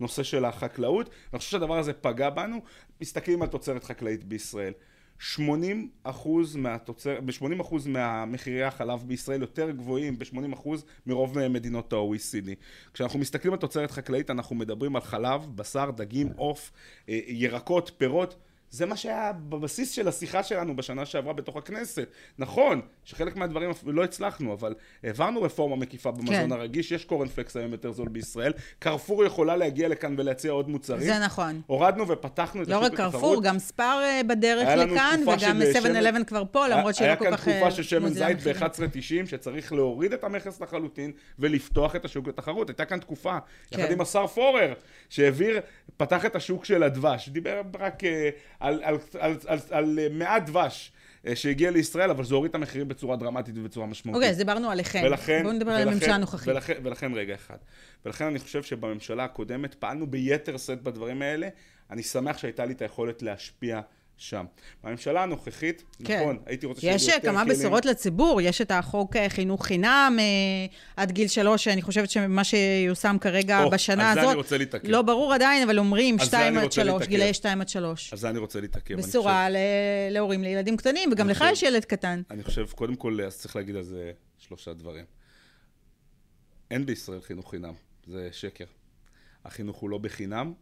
בנושא 0.00 0.22
של 0.22 0.44
החקלאות, 0.44 1.10
אני 1.32 1.38
חושב 1.38 1.50
שהדבר 1.50 1.78
הזה 1.78 1.92
פגע 1.92 2.30
בנו, 2.30 2.60
מסתכלים 3.00 3.42
על 3.42 3.48
תוצרת 3.48 3.84
חקלאית 3.84 4.24
בישראל. 4.24 4.72
80 5.18 5.90
אחוז 6.02 6.56
מהתוצר, 6.56 7.20
ב-80 7.20 7.60
אחוז 7.60 7.86
מהמחירי 7.86 8.64
החלב 8.64 9.04
בישראל 9.06 9.40
יותר 9.40 9.70
גבוהים 9.70 10.18
ב-80 10.18 10.54
אחוז 10.54 10.84
מרוב 11.06 11.48
מדינות 11.48 11.92
ה-OECD. 11.92 12.48
כשאנחנו 12.94 13.18
מסתכלים 13.18 13.52
על 13.52 13.58
תוצרת 13.58 13.90
חקלאית 13.90 14.30
אנחנו 14.30 14.56
מדברים 14.56 14.96
על 14.96 15.02
חלב, 15.02 15.46
בשר, 15.54 15.90
דגים, 15.90 16.28
עוף, 16.36 16.72
אה, 17.08 17.20
ירקות, 17.26 17.90
פירות. 17.98 18.36
זה 18.70 18.86
מה 18.86 18.96
שהיה 18.96 19.32
בבסיס 19.32 19.90
של 19.90 20.08
השיחה 20.08 20.42
שלנו 20.42 20.76
בשנה 20.76 21.06
שעברה 21.06 21.32
בתוך 21.32 21.56
הכנסת. 21.56 22.08
נכון, 22.38 22.80
שחלק 23.04 23.36
מהדברים 23.36 23.70
לא 23.86 24.04
הצלחנו, 24.04 24.52
אבל 24.52 24.74
העברנו 25.02 25.42
רפורמה 25.42 25.76
מקיפה 25.76 26.10
במזון 26.10 26.34
כן. 26.34 26.52
הרגיש, 26.52 26.92
יש 26.92 27.04
קורנפלקס 27.04 27.56
היום 27.56 27.72
יותר 27.72 27.92
זול 27.92 28.08
בישראל, 28.08 28.52
קרפור 28.78 29.24
יכולה 29.24 29.56
להגיע 29.56 29.88
לכאן 29.88 30.14
ולהציע 30.18 30.52
עוד 30.52 30.68
מוצרים. 30.68 31.00
זה 31.00 31.18
נכון. 31.18 31.60
הורדנו 31.66 32.08
ופתחנו 32.08 32.62
את 32.62 32.68
לא 32.68 32.74
השוק 32.74 32.84
רק 32.84 32.92
לתחרות. 32.92 33.12
קרפור, 33.12 33.42
גם 33.42 33.58
ספר 33.58 34.00
אה, 34.02 34.20
בדרך 34.26 34.68
לכאן, 34.68 35.20
וגם 35.22 35.60
של 35.72 36.20
7-11 36.20 36.24
כבר 36.24 36.42
פה, 36.50 36.68
למרות 36.68 36.94
שהיא 36.94 37.08
לא 37.08 37.14
כל 37.14 37.24
כך... 37.24 37.30
היה 37.30 37.36
כאן 37.36 37.52
אה, 37.52 37.58
תקופה 37.58 37.76
של 37.76 37.82
שמן 37.82 38.02
מוזילה 38.02 38.26
זית 38.26 38.56
מחירים. 38.56 39.22
ב-11.90 39.24 39.30
שצריך 39.30 39.72
להוריד 39.72 40.12
את 40.12 40.24
המכס 40.24 40.60
לחלוטין 40.60 41.12
ולפתוח 41.38 41.96
את 41.96 42.04
השוק 42.04 42.28
לתחרות. 42.28 42.68
הייתה 42.68 42.84
כאן 42.84 42.98
תקופה, 42.98 43.38
כן. 43.70 43.80
יחד 43.80 43.90
עם 43.90 44.00
השר 44.00 44.26
פורר, 44.26 44.72
שהעביר, 45.08 45.60
פתח 45.96 46.26
את 46.26 46.36
השוק 46.36 46.64
של 46.64 46.82
הדבש. 46.82 47.28
דיבר 47.28 47.62
רק 47.80 48.04
אה, 48.04 48.30
על- 48.60 48.80
על- 48.84 48.96
על- 49.18 49.36
על- 49.46 49.58
על 49.70 49.98
אה, 49.98 50.06
מעט 50.10 50.46
דבש. 50.46 50.92
אה, 51.26 51.36
שהגיע 51.36 51.70
לישראל, 51.70 52.10
אבל 52.10 52.24
זה 52.24 52.34
הוריד 52.34 52.48
את 52.48 52.54
המחירים 52.54 52.88
בצורה 52.88 53.16
דרמטית 53.16 53.54
ובצורה 53.58 53.86
משמעותית. 53.86 54.16
אוקיי, 54.22 54.30
אז 54.30 54.36
דיברנו 54.36 54.70
עליכם. 54.70 55.02
ולכן, 55.04 55.42
בואו 55.42 55.52
נדבר 55.54 55.70
על 55.70 55.76
ולכן- 55.82 55.92
הממשלה 55.92 56.14
הנוכחית. 56.14 56.48
ולכן, 56.48 56.74
ולכן 56.82 57.12
רגע 57.14 57.34
אחד. 57.34 57.56
ולכן 58.04 58.24
אני 58.24 58.38
חושב 58.38 58.62
שבממשלה 58.62 59.24
הקודמת 59.24 59.74
פעלנו 59.74 60.06
ביתר 60.06 60.56
שאת 60.56 60.82
בדברים 60.82 61.22
האלה. 61.22 61.48
אני 61.90 62.02
שמח 62.02 62.38
שהייתה 62.38 62.64
לי 62.64 62.72
את 62.72 62.82
היכולת 62.82 63.22
להשפיע 63.22 63.80
שם. 64.18 64.44
בממשלה 64.84 65.22
הנוכחית, 65.22 65.82
כן. 66.04 66.20
נכון, 66.20 66.38
הייתי 66.46 66.66
רוצה 66.66 66.80
שיהיו 66.80 66.94
יש 66.96 67.06
לי 67.08 67.14
יותר 67.14 67.28
כמה 67.28 67.44
כלים. 67.44 67.58
בשורות 67.58 67.84
לציבור, 67.86 68.40
יש 68.40 68.60
את 68.60 68.70
החוק 68.70 69.16
אה, 69.16 69.28
חינוך 69.28 69.66
חינם 69.66 70.16
אה, 70.18 70.24
עד 70.96 71.10
גיל 71.12 71.28
שלוש, 71.28 71.64
שאני 71.64 71.82
חושבת 71.82 72.10
שמה 72.10 72.44
שיושם 72.44 73.16
כרגע 73.20 73.62
או, 73.62 73.70
בשנה 73.70 74.12
הזאת, 74.12 74.24
אני 74.24 74.34
רוצה 74.34 74.58
להתעכב. 74.58 74.88
לא 74.88 75.02
ברור 75.02 75.34
עדיין, 75.34 75.62
אבל 75.62 75.78
אומרים 75.78 76.18
שתיים 76.18 76.56
אני 76.56 76.64
עד 76.64 76.72
שלוש. 76.72 77.06
גילאי 77.06 77.34
שתיים 77.34 77.60
עד 77.60 77.68
שלוש. 77.68 78.12
על 78.12 78.18
זה 78.18 78.30
אני 78.30 78.38
רוצה 78.38 78.60
להתעכב. 78.60 78.94
אני 78.94 79.02
בשורה 79.02 79.50
ל- 79.50 79.56
להורים 80.10 80.42
לילדים 80.42 80.76
קטנים, 80.76 81.12
וגם 81.12 81.26
אני 81.26 81.32
לך 81.32 81.38
חושב- 81.38 81.52
יש 81.52 81.62
ילד 81.62 81.84
קטן. 81.84 82.22
אני 82.30 82.42
חושב, 82.42 82.66
קודם 82.74 82.96
כל, 82.96 83.18
אז 83.26 83.38
צריך 83.38 83.56
להגיד 83.56 83.76
על 83.76 83.82
זה 83.82 84.12
שלושה 84.38 84.72
דברים. 84.72 85.04
אין 86.70 86.86
בישראל 86.86 87.20
חינוך 87.20 87.50
חינם, 87.50 87.74
זה 88.06 88.28
שקר. 88.32 88.64
החינוך 89.44 89.76
הוא 89.76 89.90
לא 89.90 89.98
בחינם, 89.98 90.52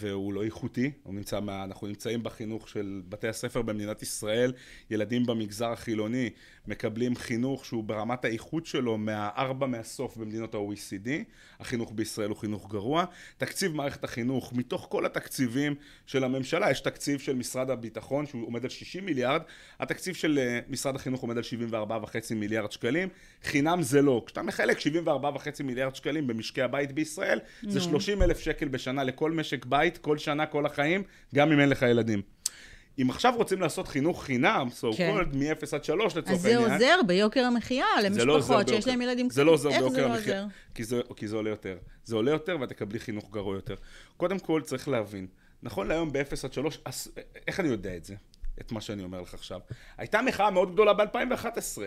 והוא 0.00 0.32
לא 0.32 0.44
איכותי, 0.44 0.90
הוא 1.02 1.14
נמצא 1.14 1.40
מה, 1.40 1.64
אנחנו 1.64 1.86
נמצאים 1.86 2.22
בחינוך 2.22 2.68
של 2.68 3.02
בתי 3.08 3.28
הספר 3.28 3.62
במדינת 3.62 4.02
ישראל, 4.02 4.52
ילדים 4.90 5.26
במגזר 5.26 5.72
החילוני 5.72 6.30
מקבלים 6.66 7.16
חינוך 7.16 7.64
שהוא 7.64 7.84
ברמת 7.84 8.24
האיכות 8.24 8.66
שלו 8.66 8.98
מהארבע 8.98 9.66
מהסוף 9.66 10.16
במדינות 10.16 10.54
ה-OECD, 10.54 11.08
החינוך 11.60 11.92
בישראל 11.94 12.28
הוא 12.28 12.36
חינוך 12.36 12.70
גרוע, 12.70 13.04
תקציב 13.36 13.72
מערכת 13.72 14.04
החינוך, 14.04 14.52
מתוך 14.52 14.86
כל 14.90 15.06
התקציבים 15.06 15.74
של 16.06 16.24
הממשלה, 16.24 16.70
יש 16.70 16.80
תקציב 16.80 17.20
של 17.20 17.34
משרד 17.34 17.70
הביטחון 17.70 18.26
שהוא 18.26 18.46
עומד 18.46 18.64
על 18.64 18.70
60 18.70 19.04
מיליארד, 19.04 19.42
התקציב 19.80 20.14
של 20.14 20.38
אה, 20.38 20.60
משרד 20.68 20.96
החינוך 20.96 21.20
עומד 21.20 21.36
על 21.36 21.42
74.5 21.72 22.34
מיליארד 22.34 22.72
שקלים, 22.72 23.08
חינם 23.44 23.82
זה 23.82 24.02
לא, 24.02 24.22
כשאתה 24.26 24.42
מחלק 24.42 24.78
74.5 24.78 24.82
מיליארד 25.64 25.94
שקלים 25.94 26.26
במשקי 26.26 26.62
הבית 26.62 26.92
בישראל, 26.92 27.38
זה 27.62 27.80
30 27.80 28.22
אלף 28.22 28.38
שקל 28.38 28.68
בשנה 28.68 29.04
לכל 29.04 29.32
משק 29.32 29.64
בית, 29.64 29.98
כל 29.98 30.18
שנה, 30.18 30.46
כל 30.46 30.66
החיים, 30.66 31.02
גם 31.34 31.52
אם 31.52 31.60
אין 31.60 31.68
לך 31.68 31.82
ילדים. 31.82 32.22
אם 33.02 33.10
עכשיו 33.10 33.32
רוצים 33.36 33.60
לעשות 33.60 33.88
חינוך 33.88 34.24
חינם, 34.24 34.68
so 34.80 34.96
כן. 34.96 35.14
called, 35.16 35.36
מ-0 35.36 35.66
עד 35.72 35.84
3 35.84 36.16
לצורך 36.16 36.38
אז 36.38 36.44
העניין, 36.44 36.68
זה 36.68 36.74
עוזר 36.74 37.00
ביוקר 37.06 37.44
המחיה 37.44 37.84
זה 38.10 38.24
לא 38.24 38.34
למשפחות 38.34 38.68
שיש 38.68 38.86
להם 38.86 39.02
ילדים 39.02 39.30
זה 39.30 39.44
לא 39.44 39.50
עוזר 39.50 39.70
זה 39.70 39.78
ביוקר 39.78 40.06
לא 40.06 40.14
המחיה, 40.14 40.42
עוזר? 40.42 40.54
כי 40.74 40.84
זה, 40.84 41.00
כי 41.16 41.28
זה 41.28 41.36
עולה 41.36 41.50
יותר. 41.50 41.76
זה 42.04 42.16
עולה 42.16 42.30
יותר 42.30 42.56
ואת 42.60 42.68
תקבלי 42.68 42.98
חינוך 42.98 43.30
גרוע 43.30 43.54
יותר. 43.54 43.74
קודם 44.16 44.38
כל 44.38 44.62
צריך 44.64 44.88
להבין, 44.88 45.26
נכון 45.62 45.88
להיום 45.88 46.12
ב-0 46.12 46.44
עד 46.44 46.52
3, 46.52 46.78
אז, 46.84 47.12
איך 47.46 47.60
אני 47.60 47.68
יודע 47.68 47.96
את 47.96 48.04
זה? 48.04 48.14
את 48.60 48.72
מה 48.72 48.80
שאני 48.80 49.02
אומר 49.02 49.20
לך 49.20 49.34
עכשיו. 49.34 49.60
הייתה 49.98 50.22
מחאה 50.22 50.50
מאוד 50.50 50.72
גדולה 50.72 50.92
ב-2011. 50.92 51.78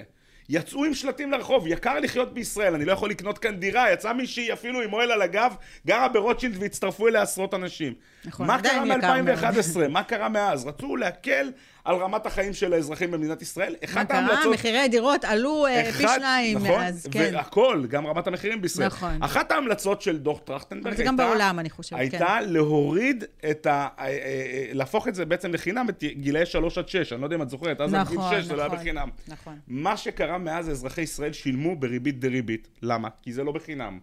יצאו 0.54 0.86
עם 0.86 0.94
שלטים 0.94 1.32
לרחוב, 1.32 1.68
יקר 1.68 2.00
לחיות 2.00 2.34
בישראל, 2.34 2.74
אני 2.74 2.86
לא 2.86 2.92
יכול 2.92 3.10
לקנות 3.10 3.38
כאן 3.38 3.56
דירה, 3.56 3.92
יצאה 3.92 4.14
מישהי 4.14 4.54
אפילו 4.54 4.82
עם 4.82 4.94
אוהל 4.94 5.12
על 5.12 5.22
הגב, 5.22 5.56
גרה 5.88 6.08
ברוטשילד 6.08 6.58
והצטרפו 6.60 7.08
אליה 7.08 7.22
עשרות 7.22 7.54
אנשים. 7.54 7.94
נכון, 8.26 8.48
מה 8.48 8.62
קרה 8.62 8.72
יקר 8.86 9.22
מאוד. 9.22 9.22
מ-2011? 9.22 9.88
מה 9.90 10.04
קרה 10.04 10.30
מאז? 10.30 10.66
רצו 10.66 10.96
להקל 10.96 11.52
על 11.84 11.96
רמת 11.96 12.26
החיים 12.26 12.54
של 12.54 12.74
האזרחים 12.74 13.12
במדינת 13.12 13.41
ישראל. 13.41 13.76
מה 13.82 13.91
אחת 13.91 14.12
קרה? 14.12 14.50
מחירי 14.54 14.80
הדירות 14.80 15.24
עלו 15.26 15.67
אה, 15.67 15.84
פי 15.84 15.89
אחד- 16.06 16.15
שניים 16.17 16.58
נכון, 16.58 16.70
מאז, 16.70 17.08
כן. 17.12 17.32
והכל, 17.34 17.86
גם 17.89 18.08
רמת 18.08 18.28
המחירים 18.28 18.62
בישראל. 18.62 18.88
נכון. 18.88 19.24
אחת 19.24 19.52
ההמלצות 19.52 20.02
של 20.02 20.17
דוח 20.17 20.39
טרכטנברג 20.39 20.88
אבל 20.88 20.98
זה 20.98 21.04
גם 21.04 21.17
בעולם, 21.17 21.60
אני 21.60 21.70
חושבת, 21.70 22.00
כן. 22.00 22.02
הייתה 22.02 22.41
להוריד 22.41 23.24
את 23.52 23.65
ה... 23.65 23.88
אה, 24.00 24.06
אה, 24.06 24.70
להפוך 24.74 25.08
את 25.08 25.15
זה 25.15 25.26
בעצם 25.26 25.54
לחינם 25.54 25.89
את 25.89 26.04
גילאי 26.04 26.46
3 26.46 26.78
עד 26.78 26.89
6. 26.89 27.13
אני 27.13 27.22
לא 27.22 27.26
יודע 27.26 27.36
אם 27.36 27.41
את 27.41 27.50
זוכרת, 27.50 27.82
אז 27.82 27.94
עד 27.94 28.08
גיל 28.08 28.17
נכון, 28.17 28.39
6 28.41 28.46
זה 28.46 28.56
לא 28.56 28.62
היה 28.62 28.67
נכון, 28.67 28.80
בחינם. 28.80 29.10
נכון. 29.28 29.60
מה 29.67 29.98
שקרה 29.98 30.38
מאז, 30.38 30.70
אזרחי 30.70 31.02
ישראל 31.02 31.34
שילמו 31.34 31.76
בריבית 31.76 32.20
דריבית. 32.20 32.67
למה? 32.82 33.08
כי 33.22 33.34
זה 33.34 33.44
לא 33.44 33.52
בחינם. 33.52 34.00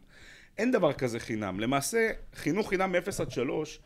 אין 0.58 0.70
דבר 0.70 0.92
כזה 0.92 1.20
חינם. 1.20 1.60
למעשה, 1.60 2.08
חינוך 2.34 2.68
חינם 2.68 2.92
מ-0 2.92 3.22
עד 3.22 3.30
3, 3.30 3.78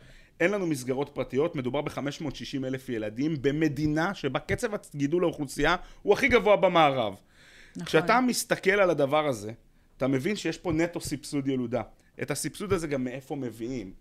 אין 0.42 0.50
לנו 0.50 0.66
מסגרות 0.66 1.10
פרטיות, 1.14 1.56
מדובר 1.56 1.80
ב-560 1.80 2.66
אלף 2.66 2.88
ילדים 2.88 3.36
במדינה 3.40 4.14
שבה 4.14 4.38
קצב 4.38 4.68
גידול 4.94 5.24
האוכלוסייה 5.24 5.76
הוא 6.02 6.14
הכי 6.14 6.28
גבוה 6.28 6.56
במערב. 6.56 7.14
נכון. 7.76 7.86
כשאתה 7.86 8.20
מסתכל 8.20 8.70
על 8.70 8.90
הדבר 8.90 9.26
הזה, 9.26 9.52
אתה 9.96 10.06
מבין 10.06 10.36
שיש 10.36 10.58
פה 10.58 10.72
נטו 10.72 11.00
סבסוד 11.00 11.48
ילודה. 11.48 11.82
את 12.22 12.30
הסבסוד 12.30 12.72
הזה 12.72 12.86
גם 12.86 13.04
מאיפה 13.04 13.36
מביאים. 13.36 13.92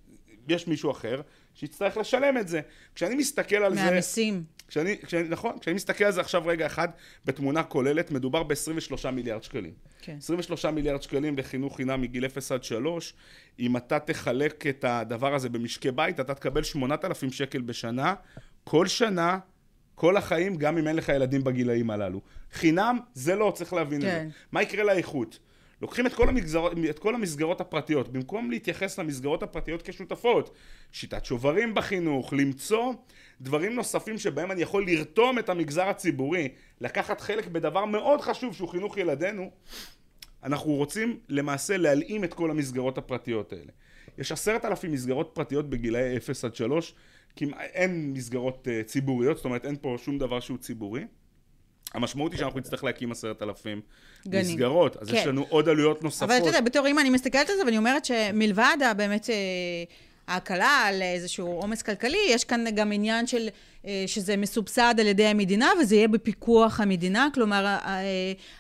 יש 0.48 0.68
מישהו 0.68 0.92
אחר 0.92 1.22
שיצטרך 1.54 1.98
לשלם 1.98 2.38
את 2.38 2.48
זה. 2.48 2.62
כשאני 2.96 3.16
מסתכל 3.16 3.56
על 3.56 3.76
זה... 3.76 3.86
מהמיסים. 3.86 4.44
כשאני, 4.72 4.98
כשאני, 5.06 5.30
נכון, 5.30 5.60
כשאני 5.60 5.76
מסתכל 5.76 6.04
על 6.04 6.12
זה 6.12 6.22
עכשיו 6.22 6.44
רגע 6.46 6.66
אחד 6.66 6.88
בתמונה 7.26 7.64
כוללת, 7.64 8.12
מדובר 8.12 8.44
ב-23 8.44 9.10
מיליארד 9.12 9.44
שקלים. 9.44 9.74
כן. 10.02 10.16
23 10.18 10.66
מיליארד 10.66 11.02
שקלים 11.02 11.38
לחינוך 11.38 11.78
חינם 11.78 12.02
מגיל 12.02 12.26
0 12.26 12.52
עד 12.52 12.64
3. 12.64 13.14
אם 13.60 13.78
אתה 13.78 14.00
תחלק 14.00 14.68
את 14.68 14.86
הדבר 14.88 15.36
הזה 15.36 15.50
במשקי 15.50 15.92
בית, 15.92 16.20
אתה 16.20 16.34
תקבל 16.34 16.64
8,000 16.64 17.32
שקל 17.32 17.62
בשנה, 17.62 18.14
כל 18.64 18.88
שנה, 18.88 19.40
כל 19.96 20.18
החיים, 20.18 20.56
גם 20.56 20.78
אם 20.78 20.88
אין 20.88 20.96
לך 20.96 21.10
ילדים 21.10 21.44
בגילאים 21.44 21.90
הללו. 21.90 22.22
חינם, 22.54 23.00
זה 23.14 23.36
לא, 23.36 23.52
צריך 23.56 23.74
להבין 23.74 24.02
כן. 24.02 24.08
את 24.08 24.32
זה. 24.32 24.38
מה 24.52 24.62
יקרה 24.62 24.84
לאיכות? 24.84 25.40
לוקחים 25.82 26.08
את 26.08 26.14
כל, 26.14 26.30
המגזרות, 26.30 26.72
את 26.90 27.00
כל 27.00 27.16
המסגרות 27.16 27.62
הפרטיות, 27.62 28.10
במקום 28.10 28.52
להתייחס 28.52 29.00
למסגרות 29.00 29.44
הפרטיות 29.44 29.82
כשותפות, 29.82 30.56
שיטת 30.92 31.26
שוברים 31.26 31.76
בחינוך, 31.76 32.34
למצוא 32.34 32.94
דברים 33.42 33.76
נוספים 33.76 34.18
שבהם 34.18 34.52
אני 34.52 34.62
יכול 34.62 34.86
לרתום 34.86 35.40
את 35.40 35.50
המגזר 35.50 35.90
הציבורי, 35.90 36.50
לקחת 36.82 37.22
חלק 37.22 37.48
בדבר 37.48 37.86
מאוד 37.86 38.22
חשוב 38.22 38.56
שהוא 38.56 38.70
חינוך 38.70 38.98
ילדינו, 38.98 39.52
אנחנו 40.44 40.72
רוצים 40.72 41.20
למעשה 41.30 41.78
להלאים 41.78 42.24
את 42.24 42.34
כל 42.34 42.52
המסגרות 42.52 42.98
הפרטיות 42.98 43.54
האלה. 43.54 43.72
יש 44.18 44.32
עשרת 44.32 44.66
אלפים 44.66 44.92
מסגרות 44.92 45.32
פרטיות 45.34 45.70
בגילאי 45.70 46.18
0 46.18 46.46
עד 46.46 46.56
3, 46.56 46.96
כמעט 47.36 47.60
אין 47.60 48.14
מסגרות 48.14 48.68
uh, 48.68 48.88
ציבוריות, 48.88 49.38
זאת 49.38 49.46
אומרת 49.46 49.66
אין 49.66 49.76
פה 49.82 49.96
שום 49.98 50.18
דבר 50.18 50.40
שהוא 50.40 50.58
ציבורי. 50.58 51.04
המשמעות 51.94 52.32
היא 52.32 52.40
שאנחנו 52.40 52.60
נצטרך 52.60 52.84
להקים 52.84 53.12
עשרת 53.12 53.42
אלפים 53.42 53.82
מסגרות, 54.26 54.98
אז 54.98 55.08
כן. 55.08 55.16
יש 55.16 55.28
לנו 55.28 55.46
עוד 55.50 55.70
עלויות 55.70 56.04
נוספות. 56.04 56.30
אבל 56.30 56.38
אתה 56.38 56.48
יודע, 56.48 56.62
בתור 56.62 56.86
אימא 56.86 57.02
אני 57.02 57.10
מסתכלת 57.10 57.50
על 57.50 57.56
זה 57.56 57.66
ואני 57.66 57.78
אומרת 57.78 58.06
שמלבד 58.06 58.78
באמת... 58.98 59.30
אה, 60.30 60.34
ההקלה 60.34 60.84
על 60.86 61.02
איזשהו 61.02 61.48
עומס 61.48 61.82
כלכלי, 61.82 62.18
יש 62.30 62.44
כאן 62.44 62.66
גם 62.76 62.92
עניין 62.92 63.28
של 63.28 63.50
אה, 63.86 64.04
שזה 64.08 64.38
מסובסד 64.38 64.96
על 65.00 65.08
ידי 65.08 65.26
המדינה 65.26 65.70
וזה 65.82 65.96
יהיה 65.96 66.08
בפיקוח 66.08 66.80
המדינה. 66.80 67.28
כלומר, 67.34 67.66
אה, 67.66 68.02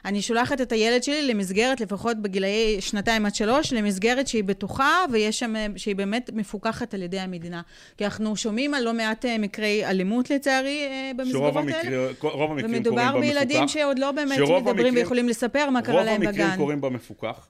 אני 0.05 0.21
שולחת 0.21 0.61
את 0.61 0.71
הילד 0.71 1.03
שלי 1.03 1.27
למסגרת, 1.27 1.81
לפחות 1.81 2.17
בגילאי 2.17 2.77
שנתיים 2.79 3.25
עד 3.25 3.35
שלוש, 3.35 3.73
למסגרת 3.73 4.27
שהיא 4.27 4.43
בטוחה 4.43 5.05
ויש 5.11 5.39
שם, 5.39 5.53
שהיא 5.75 5.95
באמת 5.95 6.29
מפוקחת 6.33 6.93
על 6.93 7.01
ידי 7.01 7.19
המדינה. 7.19 7.61
כי 7.97 8.05
אנחנו 8.05 8.35
שומעים 8.35 8.73
על 8.73 8.83
לא 8.83 8.93
מעט 8.93 9.25
אה, 9.25 9.37
מקרי 9.37 9.85
אלימות 9.85 10.29
לצערי 10.29 10.87
במסגרות 11.15 11.55
האלה. 11.55 11.57
רוב 11.57 11.57
המקרים 11.57 12.13
קורים 12.19 12.55
במפוקח. 12.55 12.69
ומדובר 12.69 13.19
בילדים 13.19 13.67
שעוד 13.67 13.99
לא 13.99 14.11
באמת 14.11 14.39
מדברים 14.39 14.67
המקרים, 14.67 14.95
ויכולים 14.95 15.29
לספר 15.29 15.69
מה 15.69 15.81
קרה 15.81 16.03
להם 16.03 16.21
בגן. 16.21 16.29
רוב 16.29 16.39
המקרים 16.39 16.57
קורים 16.57 16.81
במפוקח. 16.81 17.47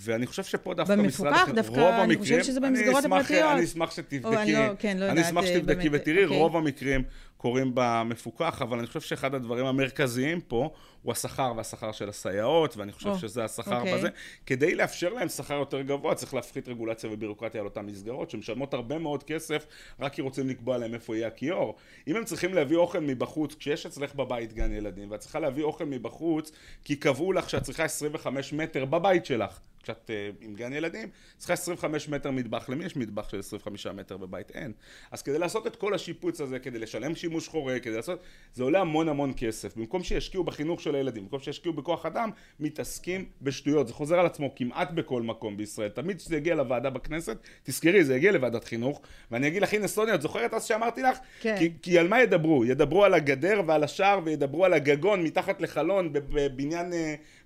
ואני 0.00 0.26
חושב 0.26 0.44
שפה 0.44 0.74
דווקא 0.74 0.94
משרד 0.94 1.32
החינוך, 1.32 1.48
במפוקח 1.48 1.78
דווקא, 1.78 2.04
אני 2.04 2.16
חושבת 2.16 2.44
שזה 2.44 2.60
במסגרות 2.60 3.04
הפרטיות. 3.04 3.52
אני 3.52 3.64
אשמח 3.64 3.90
שתבדקי, 3.90 4.36
אני 4.36 4.52
לא, 4.52 4.60
כן, 4.78 4.96
לא 4.96 5.08
אני 5.10 5.22
אשמח 5.22 5.46
שתבדקי 5.46 5.88
ותראי, 5.92 6.24
אוקיי. 6.24 6.38
רוב 6.38 6.56
המקרים 6.56 7.02
קורים 7.38 7.72
במפוקח, 7.74 8.62
אבל 8.62 8.78
אני 8.78 8.86
חושב 8.86 9.00
שאחד 9.00 9.34
הדברים 9.34 9.66
המרכזיים 9.66 10.40
פה 10.40 10.70
הוא 11.02 11.12
השכר 11.12 11.52
והשכר 11.56 11.92
של 11.92 12.08
הסייעות, 12.08 12.76
ואני 12.76 12.92
חושב 12.92 13.12
oh, 13.12 13.18
שזה 13.18 13.44
השכר 13.44 13.82
okay. 13.82 13.94
בזה. 13.94 14.08
כדי 14.46 14.74
לאפשר 14.74 15.12
להם 15.12 15.28
שכר 15.28 15.54
יותר 15.54 15.82
גבוה, 15.82 16.14
צריך 16.14 16.34
להפחית 16.34 16.68
רגולציה 16.68 17.10
ובירוקרטיה 17.12 17.60
על 17.60 17.66
אותן 17.66 17.86
מסגרות, 17.86 18.30
שמשלמות 18.30 18.74
הרבה 18.74 18.98
מאוד 18.98 19.22
כסף, 19.22 19.66
רק 20.00 20.12
כי 20.12 20.22
רוצים 20.22 20.48
לקבוע 20.48 20.78
להם 20.78 20.94
איפה 20.94 21.16
יהיה 21.16 21.26
הכיור. 21.26 21.76
אם 22.08 22.16
הם 22.16 22.24
צריכים 22.24 22.54
להביא 22.54 22.76
אוכל 22.76 23.00
מבחוץ, 23.00 23.54
כשיש 23.54 23.86
אצלך 23.86 24.14
בבית 24.14 24.52
גן 24.52 24.72
ילדים, 24.72 25.10
ואת 25.10 25.20
צריכה 25.20 25.40
להביא 25.40 25.64
אוכל 25.64 25.84
מבחוץ, 25.84 26.52
כי 26.84 26.96
קבעו 26.96 27.32
לך 27.32 27.50
שאת 27.50 27.62
צריכה 27.62 27.84
25 27.84 28.52
מטר 28.52 28.84
בבית 28.84 29.26
שלך. 29.26 29.60
כשאת 29.82 30.10
uh, 30.10 30.44
עם 30.44 30.54
גן 30.54 30.72
ילדים, 30.72 31.08
צריכה 31.36 31.52
25 31.52 32.08
מטר 32.08 32.30
מטבח. 32.30 32.68
למי 32.68 32.84
יש 32.84 32.96
מטבח 32.96 33.28
של 33.28 33.38
25 33.38 33.86
מטר 33.86 34.16
בבית? 34.16 34.50
אין. 34.50 34.72
אז 35.10 35.22
כדי 35.22 35.38
לעשות 35.38 35.66
את 35.66 35.76
כל 35.76 35.94
השיפוץ 35.94 36.40
הזה, 36.40 36.58
כדי 36.58 36.78
לשלם 36.78 37.14
שימוש 37.14 37.48
חורג, 37.48 37.82
כדי 37.82 37.96
לעשות... 37.96 38.22
זה 38.54 38.62
עולה 38.62 38.80
המון 38.80 39.08
המון 39.08 39.32
כסף. 39.36 39.76
במקום 39.76 40.02
שישקיעו 40.02 40.44
בחינוך 40.44 40.80
של 40.80 40.94
הילדים, 40.94 41.22
במקום 41.22 41.40
שישקיעו 41.40 41.74
בכוח 41.74 42.06
אדם, 42.06 42.30
מתעסקים 42.60 43.24
בשטויות. 43.42 43.88
זה 43.88 43.94
חוזר 43.94 44.18
על 44.18 44.26
עצמו 44.26 44.54
כמעט 44.56 44.90
בכל 44.90 45.22
מקום 45.22 45.56
בישראל. 45.56 45.88
תמיד 45.88 46.18
כשזה 46.18 46.36
יגיע 46.36 46.54
לוועדה 46.54 46.90
בכנסת, 46.90 47.36
תזכרי, 47.62 48.04
זה 48.04 48.16
יגיע 48.16 48.32
לוועדת 48.32 48.64
חינוך, 48.64 49.00
ואני 49.30 49.48
אגיד 49.48 49.62
לך, 49.62 49.74
הנה 49.74 49.88
סוניה, 49.88 50.14
את 50.14 50.22
זוכרת 50.22 50.54
אז 50.54 50.64
שאמרתי 50.64 51.02
לך? 51.02 51.18
כן. 51.40 51.56
כי, 51.58 51.72
כי 51.82 51.98
על 51.98 52.08
מה 52.08 52.22
ידברו? 52.22 52.64
ידברו 52.64 53.04
על 53.04 53.14
הגדר 53.14 53.62
ועל 53.66 53.84
השער, 53.84 54.20
וידברו 54.24 54.64
על 54.64 54.72
הגגון 54.72 55.24
מתחת 55.24 55.60
לחלון 55.60 56.12
בבניין 56.12 56.92
uh, 56.92 56.96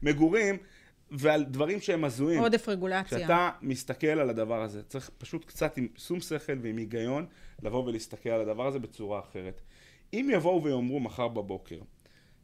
מגורים. 0.02 0.56
ועל 1.12 1.44
דברים 1.44 1.80
שהם 1.80 2.04
הזויים. 2.04 2.40
עודף 2.40 2.68
רגולציה. 2.68 3.18
כשאתה 3.18 3.50
מסתכל 3.62 4.06
על 4.06 4.30
הדבר 4.30 4.62
הזה, 4.62 4.82
צריך 4.82 5.10
פשוט 5.18 5.44
קצת 5.44 5.76
עם 5.76 5.88
שום 5.96 6.20
שכל 6.20 6.52
ועם 6.62 6.76
היגיון 6.76 7.26
לבוא 7.62 7.84
ולהסתכל 7.84 8.30
על 8.30 8.40
הדבר 8.40 8.66
הזה 8.66 8.78
בצורה 8.78 9.20
אחרת. 9.20 9.60
אם 10.12 10.30
יבואו 10.32 10.64
ויאמרו 10.64 11.00
מחר 11.00 11.28
בבוקר 11.28 11.78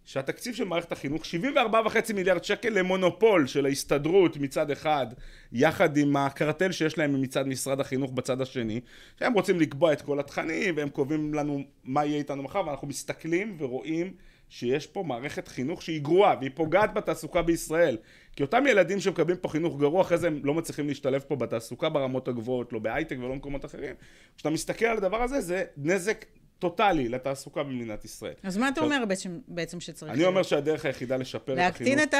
שהתקציב 0.04 0.54
של 0.54 0.64
מערכת 0.64 0.92
החינוך 0.92 1.22
74.5 1.24 2.12
מיליארד 2.14 2.44
שקל 2.44 2.68
למונופול 2.68 3.46
של 3.46 3.66
ההסתדרות 3.66 4.36
מצד 4.36 4.70
אחד 4.70 5.06
יחד 5.52 5.96
עם 5.96 6.16
הקרטל 6.16 6.72
שיש 6.72 6.98
להם 6.98 7.22
מצד 7.22 7.46
משרד 7.46 7.80
החינוך 7.80 8.12
בצד 8.12 8.40
השני 8.40 8.80
שהם 9.18 9.32
רוצים 9.32 9.60
לקבוע 9.60 9.92
את 9.92 10.02
כל 10.02 10.20
התכנים 10.20 10.76
והם 10.76 10.88
קובעים 10.88 11.34
לנו 11.34 11.62
מה 11.84 12.04
יהיה 12.04 12.18
איתנו 12.18 12.42
מחר 12.42 12.66
ואנחנו 12.66 12.88
מסתכלים 12.88 13.56
ורואים 13.58 14.12
שיש 14.48 14.86
פה 14.86 15.02
מערכת 15.02 15.48
חינוך 15.48 15.82
שהיא 15.82 16.02
גרועה 16.02 16.34
והיא 16.40 16.50
פוגעת 16.54 16.94
בתעסוקה 16.94 17.42
בישראל 17.42 17.96
כי 18.38 18.42
אותם 18.42 18.64
ילדים 18.66 19.00
שמקבלים 19.00 19.36
פה 19.36 19.48
חינוך 19.48 19.78
גרוע 19.78 20.02
אחרי 20.02 20.18
זה 20.18 20.26
הם 20.26 20.40
לא 20.44 20.54
מצליחים 20.54 20.88
להשתלב 20.88 21.24
פה 21.28 21.36
בתעסוקה 21.36 21.88
ברמות 21.88 22.28
הגבוהות 22.28 22.72
לא 22.72 22.78
בהייטק 22.78 23.16
ולא 23.18 23.28
במקומות 23.28 23.64
אחרים 23.64 23.94
כשאתה 24.36 24.50
מסתכל 24.50 24.84
על 24.84 24.96
הדבר 24.96 25.22
הזה 25.22 25.40
זה 25.40 25.64
נזק 25.76 26.24
טוטאלי 26.58 27.08
לתעסוקה 27.08 27.62
במדינת 27.62 28.04
ישראל. 28.04 28.32
אז 28.42 28.56
מה 28.56 28.68
אתה 28.68 28.80
אומר 28.80 29.04
בעצם, 29.08 29.38
בעצם 29.48 29.80
שצריך... 29.80 30.12
אני 30.12 30.24
אומר 30.24 30.42
שהדרך 30.42 30.84
היחידה 30.84 31.16
לשפר 31.16 31.52
את 31.52 31.58
החינוך... 31.58 31.98
להקטין 31.98 32.02
את 32.02 32.14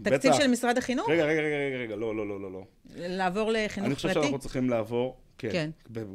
התקציב 0.00 0.32
של 0.32 0.46
משרד 0.46 0.78
החינוך? 0.78 1.08
רגע, 1.08 1.24
רגע, 1.24 1.40
רגע, 1.40 1.76
רגע, 1.78 1.96
לא, 1.96 2.16
לא, 2.16 2.28
לא, 2.28 2.40
לא. 2.40 2.52
לא. 2.52 2.64
לעבור 2.96 3.50
לחינוך 3.50 3.68
פרטי? 3.74 3.86
אני 3.86 3.94
חושב 3.94 4.12
שאנחנו 4.12 4.38
צריכים 4.38 4.70
לעבור 4.70 5.20
כן, 5.40 5.50
כן. 5.52 5.70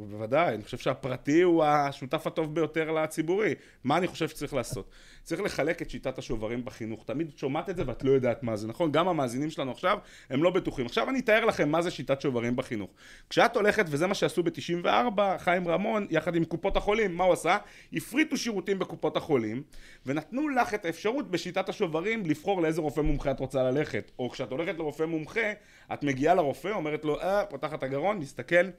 בוודאי, 0.09 0.55
אני 0.55 0.63
חושב 0.63 0.77
שהפרטי 0.77 1.41
הוא 1.41 1.63
השותף 1.63 2.27
הטוב 2.27 2.55
ביותר 2.55 2.91
לציבורי. 2.91 3.55
מה 3.83 3.97
אני 3.97 4.07
חושב 4.07 4.27
שצריך 4.27 4.53
לעשות? 4.53 4.89
צריך 5.25 5.41
לחלק 5.41 5.81
את 5.81 5.89
שיטת 5.89 6.17
השוברים 6.17 6.65
בחינוך. 6.65 7.03
תמיד 7.05 7.31
שומעת 7.37 7.69
את 7.69 7.75
זה 7.75 7.83
ואת 7.87 8.03
לא 8.03 8.11
יודעת 8.11 8.43
מה 8.43 8.55
זה, 8.55 8.67
נכון? 8.67 8.91
גם 8.91 9.07
המאזינים 9.07 9.49
שלנו 9.49 9.71
עכשיו, 9.71 9.97
הם 10.29 10.43
לא 10.43 10.49
בטוחים. 10.49 10.85
עכשיו 10.85 11.09
אני 11.09 11.19
אתאר 11.19 11.45
לכם 11.45 11.69
מה 11.69 11.81
זה 11.81 11.91
שיטת 11.91 12.21
שוברים 12.21 12.55
בחינוך. 12.55 12.89
כשאת 13.29 13.55
הולכת, 13.55 13.85
וזה 13.87 14.07
מה 14.07 14.13
שעשו 14.13 14.43
ב-94, 14.43 15.21
חיים 15.37 15.67
רמון, 15.67 16.07
יחד 16.09 16.35
עם 16.35 16.45
קופות 16.45 16.77
החולים, 16.77 17.15
מה 17.15 17.23
הוא 17.23 17.33
עשה? 17.33 17.57
הפריטו 17.93 18.37
שירותים 18.37 18.79
בקופות 18.79 19.17
החולים, 19.17 19.63
ונתנו 20.05 20.49
לך 20.49 20.73
את 20.73 20.85
האפשרות 20.85 21.31
בשיטת 21.31 21.69
השוברים 21.69 22.25
לבחור 22.25 22.61
לאיזה 22.61 22.81
רופא 22.81 23.01
מומחה 23.01 23.31
את 23.31 23.39
רוצה 23.39 23.63
ללכת. 23.63 24.11
או 24.19 24.29
כשאת 24.29 24.51
הולכת 24.51 24.77
לרופא 24.77 25.03
מומחה, 25.03 25.51
את 25.93 26.03
מגיעה 26.03 26.35
לרופא, 26.35 26.67
אומרת 26.67 27.05
לו, 27.05 27.21
אה, 27.21 27.45
פותחת 27.45 27.83
הגרון, 27.83 28.17
מסתכל. 28.19 28.69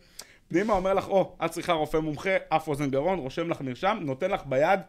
פנימה 0.48 0.72
אומר 0.72 0.94
לך, 0.94 1.08
או, 1.08 1.36
את 1.44 1.50
צריכה 1.50 1.72
רופא 1.72 1.96
מומחה, 1.96 2.30
אף 2.48 2.68
אוזן 2.68 2.90
גרון, 2.90 3.18
רושם 3.18 3.50
לך 3.50 3.60
מרשם, 3.60 3.98
נותן 4.00 4.30
לך 4.30 4.46
ביד, 4.46 4.80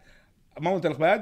מה 0.59 0.69
הוא 0.69 0.75
נותן 0.75 0.91
לך 0.91 0.99
ביד? 0.99 1.21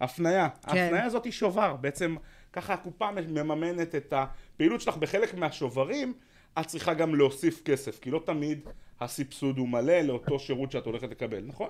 הפנייה. 0.00 0.48
כן. 0.48 0.78
ההפנייה 0.78 1.04
הזאת 1.04 1.24
היא 1.24 1.32
שובר. 1.32 1.76
בעצם 1.80 2.16
ככה 2.52 2.74
הקופה 2.74 3.10
מממנת 3.10 3.94
את 3.94 4.12
הפעילות 4.16 4.80
שלך 4.80 4.96
בחלק 4.96 5.34
מהשוברים, 5.34 6.14
את 6.60 6.66
צריכה 6.66 6.94
גם 6.94 7.14
להוסיף 7.14 7.62
כסף, 7.64 7.98
כי 8.00 8.10
לא 8.10 8.20
תמיד 8.24 8.60
הסבסוד 9.00 9.58
הוא 9.58 9.68
מלא 9.68 10.00
לאותו 10.00 10.38
שירות 10.38 10.72
שאת 10.72 10.86
הולכת 10.86 11.10
לקבל, 11.10 11.44
נכון? 11.46 11.68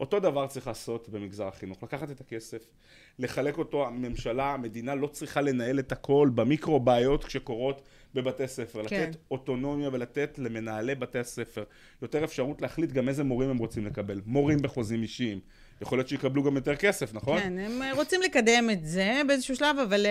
אותו 0.00 0.20
דבר 0.20 0.46
צריך 0.46 0.66
לעשות 0.66 1.08
במגזר 1.08 1.48
החינוך, 1.48 1.82
לקחת 1.82 2.10
את 2.10 2.20
הכסף, 2.20 2.70
לחלק 3.18 3.58
אותו, 3.58 3.86
הממשלה, 3.86 4.54
המדינה 4.54 4.94
לא 4.94 5.06
צריכה 5.06 5.40
לנהל 5.40 5.78
את 5.78 5.92
הכל 5.92 6.30
במיקרו 6.34 6.80
בעיות 6.80 7.24
שקורות 7.30 7.82
בבתי 8.14 8.48
ספר, 8.48 8.88
כן. 8.88 9.02
לתת 9.02 9.16
אוטונומיה 9.30 9.88
ולתת 9.92 10.38
למנהלי 10.38 10.94
בתי 10.94 11.18
הספר 11.18 11.64
יותר 12.02 12.24
אפשרות 12.24 12.62
להחליט 12.62 12.92
גם 12.92 13.08
איזה 13.08 13.24
מורים 13.24 13.50
הם 13.50 13.58
רוצים 13.58 13.86
לקבל, 13.86 14.20
מורים 14.26 14.58
בחוזים 14.62 15.02
אישיים, 15.02 15.40
יכול 15.82 15.98
להיות 15.98 16.08
שיקבלו 16.08 16.42
גם 16.42 16.56
יותר 16.56 16.76
כסף, 16.76 17.14
נכון? 17.14 17.40
כן, 17.40 17.58
הם 17.58 17.82
רוצים 17.96 18.22
לקדם 18.22 18.70
את 18.72 18.86
זה 18.86 19.20
באיזשהו 19.26 19.56
שלב, 19.56 19.76
אבל 19.88 20.06
אה, 20.06 20.10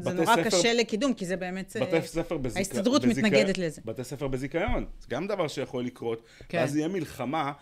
זה 0.00 0.12
נורא 0.12 0.36
ספר, 0.36 0.44
קשה 0.44 0.74
לקידום, 0.74 1.14
כי 1.14 1.26
זה 1.26 1.36
באמת... 1.36 1.76
בתי 1.80 2.06
ספר 2.06 2.36
בזיכיון. 2.36 2.58
ההסתדרות 2.58 3.04
בזיכ... 3.04 3.24
מתנגדת 3.24 3.58
לזה. 3.58 3.80
בתי 3.84 4.04
ספר 4.04 4.28
בזיכיון, 4.28 4.86
זה 5.00 5.06
גם 5.10 5.26
דבר 5.26 5.48
שיכול 5.48 5.84
לקרות, 5.84 6.22
כן. 6.48 6.58
ואז 6.58 6.76
יהיה 6.76 6.88
מלחמה. 6.88 7.52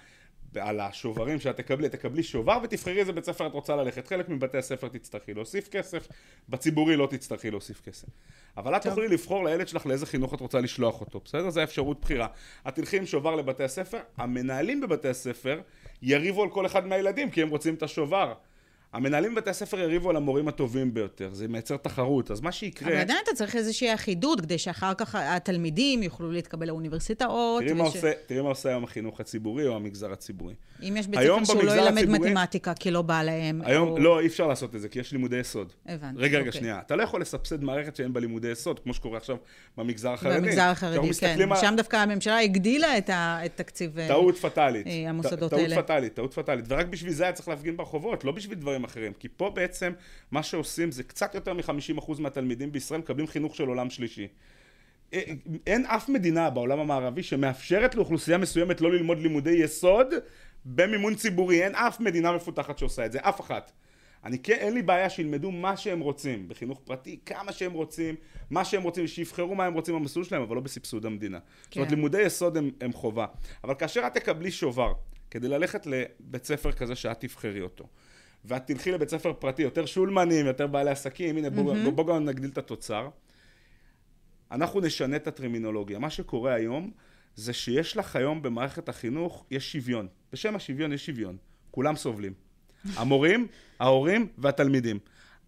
על 0.61 0.81
השוברים 0.81 1.40
שאת 1.40 1.57
תקבלי, 1.57 1.88
תקבלי 1.88 2.23
שובר 2.23 2.59
ותבחרי 2.62 3.01
איזה 3.01 3.12
בית 3.12 3.25
ספר 3.25 3.47
את 3.47 3.53
רוצה 3.53 3.77
ללכת. 3.77 4.07
חלק 4.07 4.29
מבתי 4.29 4.59
הספר 4.59 4.88
תצטרכי 4.88 5.35
להוסיף 5.35 5.68
כסף, 5.68 6.09
בציבורי 6.49 6.97
לא 6.97 7.09
תצטרכי 7.11 7.51
להוסיף 7.51 7.81
כסף. 7.81 8.09
אבל 8.57 8.77
את 8.77 8.83
תוכלי 8.83 9.09
לבחור 9.09 9.44
לילד 9.44 9.68
שלך 9.68 9.87
לאיזה 9.87 10.07
חינוך 10.07 10.35
את 10.35 10.40
רוצה 10.40 10.61
לשלוח 10.61 11.01
אותו, 11.01 11.20
בסדר? 11.25 11.51
זו 11.51 11.62
אפשרות 11.62 12.01
בחירה. 12.01 12.27
את 12.68 12.75
תלכי 12.75 12.97
עם 12.97 13.07
שובר 13.07 13.35
לבתי 13.35 13.64
הספר, 13.64 13.99
המנהלים 14.16 14.81
בבתי 14.81 15.09
הספר 15.09 15.61
יריבו 16.05 16.43
על 16.43 16.51
כל 16.51 16.67
אחד 16.67 16.87
מהילדים 16.87 17.31
כי 17.31 17.43
הם 17.43 17.49
רוצים 17.49 17.75
את 17.75 17.83
השובר. 17.83 18.33
המנהלים 18.94 19.35
בבתי 19.35 19.50
הספר 19.50 19.78
יריבו 19.78 20.11
על 20.11 20.16
המורים 20.16 20.48
הטובים 20.48 20.94
ביותר, 20.94 21.28
זה 21.33 21.48
מייצר 21.48 21.76
תחרות, 21.76 22.30
אז 22.30 22.40
מה 22.40 22.52
שיקרה... 22.52 22.88
אבל 22.88 22.96
עדיין 22.96 23.18
אתה 23.24 23.33
צריך 23.35 23.57
איזושהי 23.57 23.94
אחידות, 23.94 24.40
כדי 24.40 24.59
שאחר 24.59 24.94
כך 24.94 25.14
התלמידים 25.14 26.02
יוכלו 26.02 26.33
להתקבל 26.33 26.66
לאוניברסיטאות. 26.66 27.62
תראי, 27.62 27.72
וש... 27.72 27.78
מה, 27.78 27.85
עושה, 27.85 28.12
תראי 28.26 28.40
מה 28.40 28.48
עושה 28.48 28.68
היום 28.68 28.85
החינוך 28.85 29.20
הציבורי 29.20 29.66
או 29.66 29.76
המגזר 29.76 30.12
הציבורי. 30.12 30.54
אם 30.83 30.96
יש 30.96 31.07
בית 31.07 31.20
ספר 31.20 31.44
שהוא 31.44 31.62
לא 31.62 31.72
ילמד 31.72 31.98
הציבורי, 31.98 32.18
מתמטיקה 32.18 32.74
כי 32.74 32.90
לא 32.90 33.02
בא 33.02 33.22
להם. 33.22 33.61
היום, 33.64 33.88
או... 33.88 33.98
לא, 33.98 34.20
אי 34.20 34.26
אפשר 34.26 34.46
לעשות 34.46 34.74
את 34.74 34.80
זה, 34.80 34.88
כי 34.88 34.98
יש 34.98 35.12
לימודי 35.12 35.37
יסוד. 35.37 35.72
הבנתי. 35.87 36.22
רגע, 36.22 36.38
רגע, 36.38 36.46
אוקיי. 36.46 36.61
שנייה. 36.61 36.80
אתה 36.87 36.96
לא 36.96 37.02
יכול 37.02 37.20
לסבסד 37.20 37.62
מערכת 37.62 37.96
שאין 37.96 38.12
בה 38.12 38.20
לימודי 38.20 38.48
יסוד, 38.48 38.80
כמו 38.80 38.94
שקורה 38.94 39.16
עכשיו 39.16 39.37
במגזר 39.76 40.12
החרדי. 40.12 40.40
במגזר 40.40 40.62
החרדי, 40.62 41.14
כן. 41.20 41.48
מה... 41.48 41.57
שם 41.57 41.74
דווקא 41.76 41.96
הממשלה 41.96 42.38
הגדילה 42.38 42.98
את 42.98 43.11
התקציב 43.12 43.98
אה, 43.98 44.09
טעות 44.09 44.37
פטאלית. 44.37 44.87
המוסדות 45.09 45.52
האלה. 45.52 45.68
טעות 45.68 45.85
פטאלית, 45.85 46.14
טעות 46.14 46.35
פטאלית. 46.35 46.64
ורק 46.68 46.87
בשביל 46.87 47.12
זה 47.12 47.24
היה 47.24 47.33
צריך 47.33 47.48
להפגין 47.48 47.76
ברחובות, 47.76 48.24
לא 48.24 48.33
בשביל 48.33 48.59
דברים 48.59 48.84
אחרים. 48.85 49.12
כי 49.18 49.29
פה 49.37 49.51
בעצם 49.51 49.92
מה 50.31 50.42
שעושים 50.42 50.90
זה 50.92 51.03
קצת 51.03 51.35
יותר 51.35 51.55
מ-50% 51.55 52.20
מהתלמידים 52.20 52.73
בישראל 52.73 53.01
מקבלים 53.01 53.27
חינוך 53.27 53.57
של 53.57 53.68
עולם 53.68 53.90
שלישי. 53.90 54.29
אה, 55.14 55.23
אין 55.66 55.87
אף 55.87 56.09
מדינה 56.09 56.51
בעולם 56.51 56.79
המערבי 56.79 57.23
שמאפשרת 57.23 57.94
לאוכלוסייה 57.94 58.38
מסוימת 58.38 58.81
לא 58.81 58.92
ללמוד 58.92 59.18
לימודי 59.18 59.51
יסוד 59.51 60.07
במימון 60.64 61.14
ציבורי. 61.14 61.62
אין 61.62 61.75
אף 61.75 62.01
מדינה 62.01 62.33
מפותחת 62.33 62.79
שעושה 62.79 63.07
את 63.07 63.12
זה, 63.12 63.18
אף 63.23 63.40
אחת. 63.40 63.73
אני 64.25 64.38
כן, 64.38 64.57
אין 64.59 64.75
לי 64.75 64.83
בעיה 64.83 65.11
שילמדו 65.11 65.51
מה 65.51 65.77
שהם 65.77 66.01
רוצים, 66.01 66.49
בחינוך 66.49 66.81
פרטי, 66.85 67.18
כמה 67.27 67.53
שהם 67.53 67.73
רוצים, 67.73 68.14
מה 68.51 68.64
שהם 68.64 68.83
רוצים, 68.83 69.07
שיבחרו 69.07 69.55
מה 69.55 69.66
הם 69.66 69.75
רוצים 69.75 69.94
במסלול 69.94 70.25
שלהם, 70.25 70.42
אבל 70.42 70.57
לא 70.57 70.61
בסבסוד 70.61 71.07
המדינה. 71.07 71.38
כן. 71.38 71.47
זאת 71.64 71.77
אומרת, 71.77 71.88
כן. 71.88 71.94
לימודי 71.94 72.23
יסוד 72.23 72.57
הם, 72.57 72.70
הם 72.81 72.92
חובה. 72.92 73.27
אבל 73.64 73.75
כאשר 73.75 74.07
את 74.07 74.14
תקבלי 74.14 74.51
שובר, 74.51 74.92
כדי 75.31 75.49
ללכת 75.49 75.87
לבית 75.87 76.44
ספר 76.44 76.73
כזה 76.73 76.94
שאת 76.94 77.20
תבחרי 77.20 77.61
אותו, 77.61 77.87
ואת 78.44 78.66
תלכי 78.66 78.92
לבית 78.92 79.09
ספר 79.09 79.33
פרטי, 79.33 79.62
יותר 79.62 79.87
שולמנים, 79.87 80.46
יותר 80.46 80.66
בעלי 80.66 80.90
עסקים, 80.90 81.37
הנה 81.37 81.50
בואו 81.50 81.74
mm-hmm. 81.74 81.90
בוא 81.90 82.07
גם 82.07 82.24
נגדיל 82.24 82.50
את 82.50 82.59
התוצר, 82.59 83.09
אנחנו 84.50 84.80
נשנה 84.80 85.16
את 85.16 85.26
הטרמינולוגיה. 85.26 85.98
מה 85.98 86.11
שקורה 86.11 86.54
היום, 86.54 86.90
זה 87.37 87.52
שיש 87.52 87.96
לך 87.96 88.16
היום 88.16 88.42
במערכת 88.42 88.88
החינוך, 88.88 89.44
יש 89.50 89.72
שוויון. 89.72 90.09
בשם 90.33 90.57
השוויון 90.57 90.92
יש 90.92 91.07
שוויון. 91.07 91.37
כולם 91.70 91.96
סובלים. 91.96 92.33
המורים, 92.96 93.46
ההורים 93.80 94.28
והתלמידים. 94.38 94.98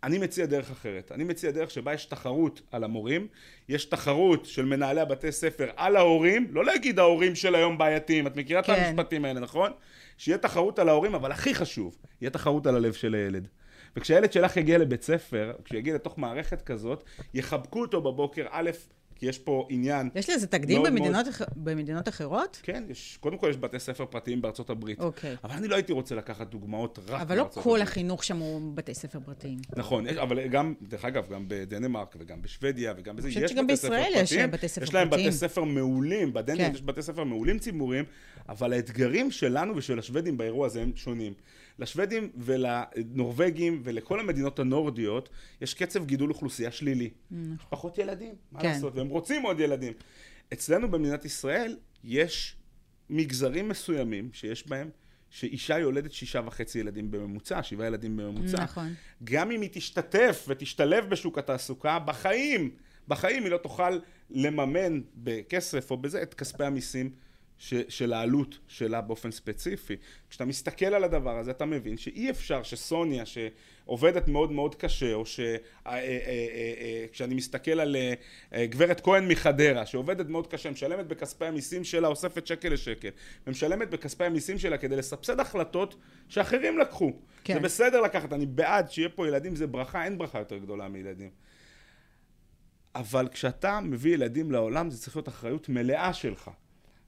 אני 0.03 0.19
מציע 0.19 0.47
דרך 0.47 0.71
אחרת. 0.71 1.13
אני 1.13 1.25
מציע 1.25 1.51
דרך 1.51 1.71
שבה 1.71 1.95
יש 1.95 2.05
תחרות 2.05 2.63
על 2.71 2.85
המורים, 2.85 3.27
יש 3.69 3.85
תחרות 3.85 4.47
של 4.47 4.65
מנהלי 4.65 5.01
הבתי 5.01 5.33
ספר 5.33 5.71
על 5.77 5.97
ההורים, 5.97 6.47
לא 6.51 6.65
להגיד 6.65 6.99
ההורים 6.99 7.35
של 7.35 7.55
היום 7.55 7.79
בעייתיים, 7.79 8.27
את 8.27 8.37
מכירה 8.37 8.63
כן. 8.63 8.73
את 8.73 8.79
המשפטים 8.79 9.25
האלה, 9.25 9.41
נכון? 9.41 9.73
שיהיה 10.17 10.39
תחרות 10.39 10.79
על 10.79 10.89
ההורים, 10.89 11.15
אבל 11.15 11.33
הכי 11.33 11.55
חשוב, 11.55 11.97
יהיה 12.21 12.31
תחרות 12.31 12.67
על 12.67 12.77
הלב 12.77 12.93
של 12.93 13.15
הילד. 13.15 13.49
וכשהילד 13.97 14.33
שלך 14.33 14.57
יגיע 14.57 14.79
לבית 14.79 15.03
ספר, 15.03 15.53
כשהוא 15.65 15.79
יגיע 15.79 15.95
לתוך 15.95 16.19
מערכת 16.19 16.63
כזאת, 16.63 17.05
יחבקו 17.35 17.81
אותו 17.81 18.01
בבוקר, 18.01 18.47
א', 18.51 18.71
כי 19.19 19.27
יש 19.27 19.39
פה 19.39 19.67
עניין... 19.71 20.11
יש 20.15 20.31
לזה 20.31 20.47
תקדים 20.47 20.83
במדינות, 20.83 21.13
מאוד... 21.13 21.29
אח... 21.29 21.43
במדינות 21.57 22.09
אחרות? 22.09 22.61
כן, 22.63 22.85
יש, 22.89 23.19
קודם 23.21 23.39
כל 23.39 23.47
יש 23.51 23.57
בתי 23.57 23.79
ספר 23.79 24.07
פרטיים 24.07 24.43
בארצות 24.43 24.71
הברית. 24.71 25.01
אוקיי. 25.01 25.37
אבל 25.45 25.55
אני 25.55 25.69
לא 25.69 25.75
הייתי 25.75 25.93
רוצה 25.93 26.15
לקחת 26.15 26.51
דוגמאות 26.51 26.99
רק 27.09 27.21
אבל 27.21 27.37
לא 27.37 27.49
כל 27.53 27.61
הברית. 27.61 27.83
החינוך 27.83 28.25
שם 28.25 28.37
הוא 28.37 28.61
בתי 28.75 28.95
ספר 28.95 29.19
פרטיים. 29.25 29.59
נכון, 29.77 30.07
יש, 30.07 30.17
אבל 30.17 30.47
גם, 30.47 30.75
דרך 30.83 31.05
אגב, 31.05 31.29
גם 31.29 31.45
בדנמרק 31.49 32.17
וגם 32.19 32.43
בשוודיה 32.43 32.95
וגם 32.97 33.17
בזה, 33.17 33.29
יש 33.29 33.37
בתי 33.37 33.47
ספר 33.77 33.89
פרטיים. 33.89 34.15
אני 34.15 34.25
חושבת 34.25 34.29
שגם 34.29 34.47
בישראל 34.47 34.47
יש 34.47 34.51
בתי 34.53 34.69
ספר 34.69 34.87
פרטיים. 34.87 35.07
יש 35.07 35.13
להם 35.13 35.27
בתי 35.27 35.33
ספר 35.33 35.65
מעולים, 35.65 36.33
בדנמרק 36.33 36.67
כן. 36.67 36.75
יש 36.75 36.83
בתי 36.83 37.03
ספר 37.03 37.25
מעולים 37.25 37.59
ציבוריים, 37.59 38.05
אבל 38.49 38.73
האתגרים 38.73 39.31
שלנו 39.31 39.77
ושל 39.77 39.99
השוודים 39.99 40.37
באירוע 40.37 40.67
הזה 40.67 40.83
הם 40.83 40.93
שונים. 40.95 41.33
לשוודים 41.79 42.31
ולנורבגים 42.37 43.81
ולכל 43.85 44.21
המדינות 44.21 44.59
הנורדיות 44.59 45.29
יש 45.61 45.75
קצב 45.75 46.05
גידול 46.05 46.31
אוכלוסייה 46.31 46.73
שלילי. 46.73 47.11
נכון. 47.31 47.57
פחות 47.71 47.99
ילדים, 47.99 48.35
מה 48.53 48.61
כן. 48.61 48.69
לעשות? 48.69 48.95
והם 48.95 49.09
רוצים 49.09 49.43
עוד 49.43 49.61
ילדים. 49.61 49.93
אצלנו 50.53 50.91
במדינת 50.91 51.25
ישראל 51.25 51.77
יש 52.05 52.57
מגזרים 53.11 53.69
מסוימים 53.69 54.31
שיש 54.33 54.69
בהם 54.69 54.91
שאישה 55.31 55.79
יולדת 55.79 56.13
שישה 56.13 56.41
וחצי 56.47 56.79
ילדים 56.79 57.11
בממוצע, 57.11 57.63
שבעה 57.63 57.87
ילדים 57.87 58.17
בממוצע. 58.17 58.63
נכון. 58.63 58.95
גם 59.25 59.51
אם 59.51 59.61
היא 59.61 59.71
תשתתף 59.73 60.45
ותשתלב 60.49 61.11
בשוק 61.11 61.39
התעסוקה, 61.39 61.99
בחיים, 61.99 62.71
בחיים 63.09 63.43
היא 63.43 63.53
לא 63.53 63.57
תוכל 63.57 63.99
לממן 64.31 65.01
בכסף 65.15 65.91
או 65.91 65.97
בזה 65.97 66.23
את 66.23 66.35
כספי 66.35 66.65
המיסים 66.65 67.11
ש, 67.59 67.75
של 67.89 68.13
העלות 68.13 68.59
שלה 68.69 69.01
באופן 69.01 69.31
ספציפי. 69.31 69.97
כשאתה 70.31 70.45
מסתכל 70.45 70.87
על 70.87 71.05
הדבר 71.05 71.39
הזה, 71.39 71.51
אתה 71.51 71.65
מבין 71.65 71.97
שאי 71.97 72.31
אפשר 72.31 72.63
שסוניה, 72.63 73.25
שעובדת 73.27 74.29
מאוד 74.29 74.53
מאוד 74.53 74.75
קשה, 74.75 75.15
או 75.15 75.27
שכשאני 75.27 75.61
אה, 75.87 75.99
אה, 75.99 77.07
אה, 77.21 77.27
מסתכל 77.27 77.81
על 77.81 77.97
גברת 78.55 79.01
כהן 79.01 79.29
מחדרה, 79.29 79.87
שעובדת 79.87 80.29
מאוד 80.29 80.47
קשה, 80.47 80.71
משלמת 80.71 81.07
בכספי 81.07 81.45
המיסים 81.45 81.85
שלה, 81.85 82.09
אוספת 82.09 82.47
שקל 82.47 82.69
לשקל, 82.69 83.11
ומשלמת 83.47 83.91
בכספי 83.91 84.25
המיסים 84.25 84.59
שלה 84.59 84.79
כדי 84.79 84.97
לסבסד 84.97 85.41
החלטות 85.41 85.97
שאחרים 86.29 86.79
לקחו. 86.79 87.13
כן. 87.45 87.55
זה 87.55 87.61
בסדר 87.61 88.01
לקחת, 88.01 88.33
אני 88.33 88.47
בעד 88.47 88.91
שיהיה 88.91 89.09
פה 89.09 89.29
ילדים, 89.29 89.57
זה 89.57 89.67
ברכה, 89.67 90.05
אין 90.05 90.19
ברכה 90.19 90.39
יותר 90.39 90.59
גדולה 90.59 90.89
מילדים. 90.89 91.31
אבל 92.95 93.29
כשאתה 93.29 93.81
מביא 93.81 94.15
ילדים 94.15 94.53
לעולם, 94.53 94.91
זה 94.91 94.99
צריך 94.99 95.17
להיות 95.17 95.29
אחריות 95.29 95.69
מלאה 95.69 96.13
שלך. 96.13 96.51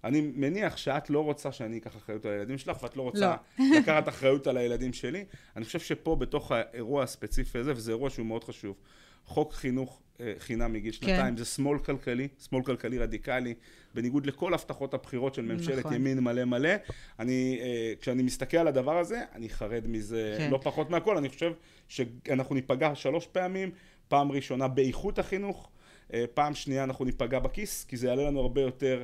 אני 0.04 0.20
מניח 0.20 0.76
שאת 0.76 1.10
לא 1.10 1.24
רוצה 1.24 1.52
שאני 1.52 1.78
אקח 1.78 1.96
אחריות 1.96 2.24
על 2.24 2.32
הילדים 2.32 2.58
שלך, 2.58 2.82
ואת 2.82 2.96
לא 2.96 3.02
רוצה 3.02 3.36
לא. 3.58 3.78
לקחת 3.78 4.08
אחריות 4.08 4.46
על 4.46 4.56
הילדים 4.56 4.92
שלי. 4.92 5.24
אני 5.56 5.64
חושב 5.64 5.78
שפה, 5.78 6.16
בתוך 6.16 6.52
האירוע 6.52 7.02
הספציפי 7.02 7.58
הזה, 7.58 7.72
וזה 7.72 7.90
אירוע 7.90 8.10
שהוא 8.10 8.26
מאוד 8.26 8.44
חשוב, 8.44 8.76
חוק 9.24 9.52
חינוך 9.52 10.02
אה, 10.20 10.32
חינם 10.38 10.72
מגיל 10.72 10.92
כן. 10.92 10.98
שנתיים, 10.98 11.34
כן. 11.34 11.36
זה 11.36 11.44
שמאל 11.44 11.78
כלכלי, 11.78 12.28
שמאל 12.48 12.62
כלכלי 12.62 12.98
רדיקלי, 12.98 13.54
בניגוד 13.94 14.26
לכל 14.26 14.54
הבטחות 14.54 14.94
הבחירות 14.94 15.34
של 15.34 15.42
ממשלת 15.42 15.78
נכון. 15.78 15.94
ימין 15.94 16.18
מלא 16.18 16.44
מלא. 16.44 16.70
אני, 17.18 17.58
אה, 17.60 17.92
כשאני 18.00 18.22
מסתכל 18.22 18.56
על 18.56 18.68
הדבר 18.68 18.98
הזה, 18.98 19.22
אני 19.34 19.48
חרד 19.48 19.86
מזה 19.86 20.34
כן. 20.38 20.50
לא 20.50 20.60
פחות 20.62 20.90
מהכל. 20.90 21.16
אני 21.16 21.28
חושב 21.28 21.52
שאנחנו 21.88 22.54
ניפגע 22.54 22.94
שלוש 22.94 23.26
פעמים, 23.26 23.70
פעם 24.08 24.32
ראשונה 24.32 24.68
באיכות 24.68 25.18
החינוך, 25.18 25.70
אה, 26.14 26.24
פעם 26.34 26.54
שנייה 26.54 26.84
אנחנו 26.84 27.04
ניפגע 27.04 27.38
בכיס, 27.38 27.84
כי 27.84 27.96
זה 27.96 28.06
יעלה 28.06 28.22
לנו 28.22 28.40
הרבה 28.40 28.60
יותר 28.60 29.02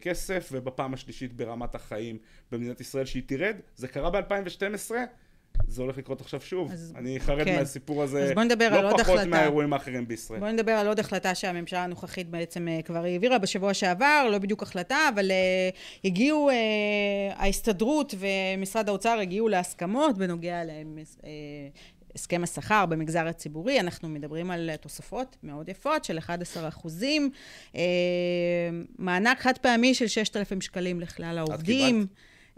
כסף, 0.00 0.48
ובפעם 0.52 0.94
השלישית 0.94 1.32
ברמת 1.32 1.74
החיים 1.74 2.18
במדינת 2.52 2.80
ישראל 2.80 3.04
שהיא 3.04 3.22
תרד. 3.26 3.56
זה 3.76 3.88
קרה 3.88 4.10
ב-2012, 4.10 4.90
זה 5.68 5.82
הולך 5.82 5.98
לקרות 5.98 6.20
עכשיו 6.20 6.40
שוב. 6.40 6.72
אז, 6.72 6.92
אני 6.96 7.20
חרד 7.20 7.44
כן. 7.44 7.58
מהסיפור 7.58 8.02
הזה, 8.02 8.32
לא 8.36 8.90
פחות 8.90 9.00
החלטה. 9.00 9.24
מהאירועים 9.24 9.72
האחרים 9.72 10.08
בישראל. 10.08 10.40
בוא 10.40 10.48
נדבר 10.48 10.72
על 10.72 10.86
עוד 10.86 10.98
החלטה 10.98 11.34
שהממשלה 11.34 11.84
הנוכחית 11.84 12.28
בעצם 12.28 12.68
אה, 12.68 12.82
כבר 12.82 13.04
העבירה 13.04 13.38
בשבוע 13.38 13.74
שעבר, 13.74 14.28
לא 14.30 14.38
בדיוק 14.38 14.62
החלטה, 14.62 14.98
אבל 15.14 15.30
uh, 15.30 16.04
הגיעו, 16.04 16.50
uh, 16.50 16.52
ההסתדרות 17.36 18.14
ומשרד 18.18 18.88
האוצר 18.88 19.18
הגיעו 19.18 19.48
להסכמות 19.48 20.18
בנוגע 20.18 20.64
להם, 20.64 20.98
uh, 21.20 21.24
הסכם 22.14 22.42
השכר 22.42 22.86
במגזר 22.86 23.26
הציבורי, 23.26 23.80
אנחנו 23.80 24.08
מדברים 24.08 24.50
על 24.50 24.70
תוספות 24.80 25.36
מאוד 25.42 25.68
יפות 25.68 26.04
של 26.04 26.18
11 26.18 26.68
אחוזים, 26.68 27.30
אה, 27.74 27.80
מענק 28.98 29.40
חד 29.40 29.58
פעמי 29.58 29.94
של 29.94 30.06
6,000 30.06 30.60
שקלים 30.60 31.00
לכלל 31.00 31.38
העובדים. 31.38 32.06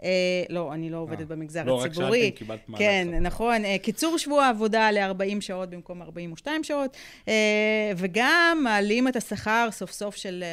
אה, 0.03 0.43
לא, 0.49 0.73
אני 0.73 0.89
לא 0.89 0.97
עובדת 0.97 1.19
אה, 1.21 1.25
במגזר 1.25 1.63
לא, 1.63 1.85
הציבורי. 1.85 2.07
לא, 2.09 2.15
רק 2.15 2.21
שאלתי, 2.21 2.31
קיבלת 2.31 2.69
מענק. 2.69 2.79
כן, 2.79 3.05
עכשיו. 3.07 3.21
נכון. 3.21 3.65
אה, 3.65 3.77
קיצור 3.81 4.17
שבוע 4.17 4.45
העבודה 4.45 4.91
ל-40 4.91 5.41
שעות 5.41 5.69
במקום 5.69 6.01
42 6.01 6.63
שעות, 6.63 6.97
אה, 7.27 7.91
וגם 7.97 8.59
מעלים 8.63 9.07
את 9.07 9.15
השכר 9.15 9.67
סוף 9.71 9.91
סוף 9.91 10.15
של 10.15 10.43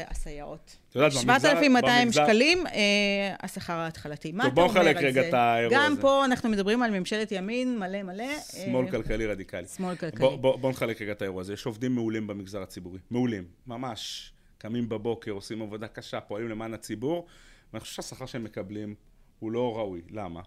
אה, 0.97 1.07
הסייעות. 1.07 1.41
7,200 1.41 2.13
שקלים, 2.13 2.67
אה, 2.67 3.35
השכר 3.43 3.73
ההתחלתי. 3.73 4.33
מה 4.33 4.47
אתה 4.47 4.61
אומר 4.61 4.63
על 4.63 4.73
זה? 4.73 4.81
בוא 4.81 4.91
נחלק 4.91 4.97
רגע 4.97 5.29
את 5.29 5.35
האירוע 5.35 5.79
הזה. 5.79 5.87
גם 5.87 5.97
פה 6.01 6.25
אנחנו 6.25 6.49
מדברים 6.49 6.83
על 6.83 6.91
ממשלת 6.91 7.33
ימין 7.33 7.79
מלא 7.79 8.03
מלא. 8.03 8.41
שמאל 8.41 8.87
אה, 8.87 8.91
כלכלי 8.91 9.27
רדיקלי. 9.27 9.67
שמאל 9.67 9.97
כלכלי. 9.97 10.21
בוא, 10.21 10.37
בוא, 10.37 10.57
בוא 10.57 10.71
נחלק 10.71 11.03
רגע 11.03 11.13
את 11.13 11.23
האירוע 11.23 11.41
הזה. 11.41 11.53
יש 11.53 11.67
עובדים 11.67 11.95
מעולים 11.95 12.27
במגזר 12.27 12.63
הציבורי. 12.63 12.99
מעולים. 13.11 13.45
ממש. 13.67 14.33
קמים 14.59 14.89
בבוקר, 14.89 15.31
עושים 15.31 15.63
עבודה 15.63 15.89
קשה, 15.89 16.21
פועלים 16.21 16.49
למען 16.49 16.75
הציבור, 16.75 17.27
ואני 17.73 17.81
חושב 17.81 17.95
שהשכר 17.95 18.27
שהם 18.27 18.45
מקבלים 18.45 18.95
הוא 19.39 19.53
לא 19.53 19.77
ראוי. 19.77 20.01
למה? 20.11 20.41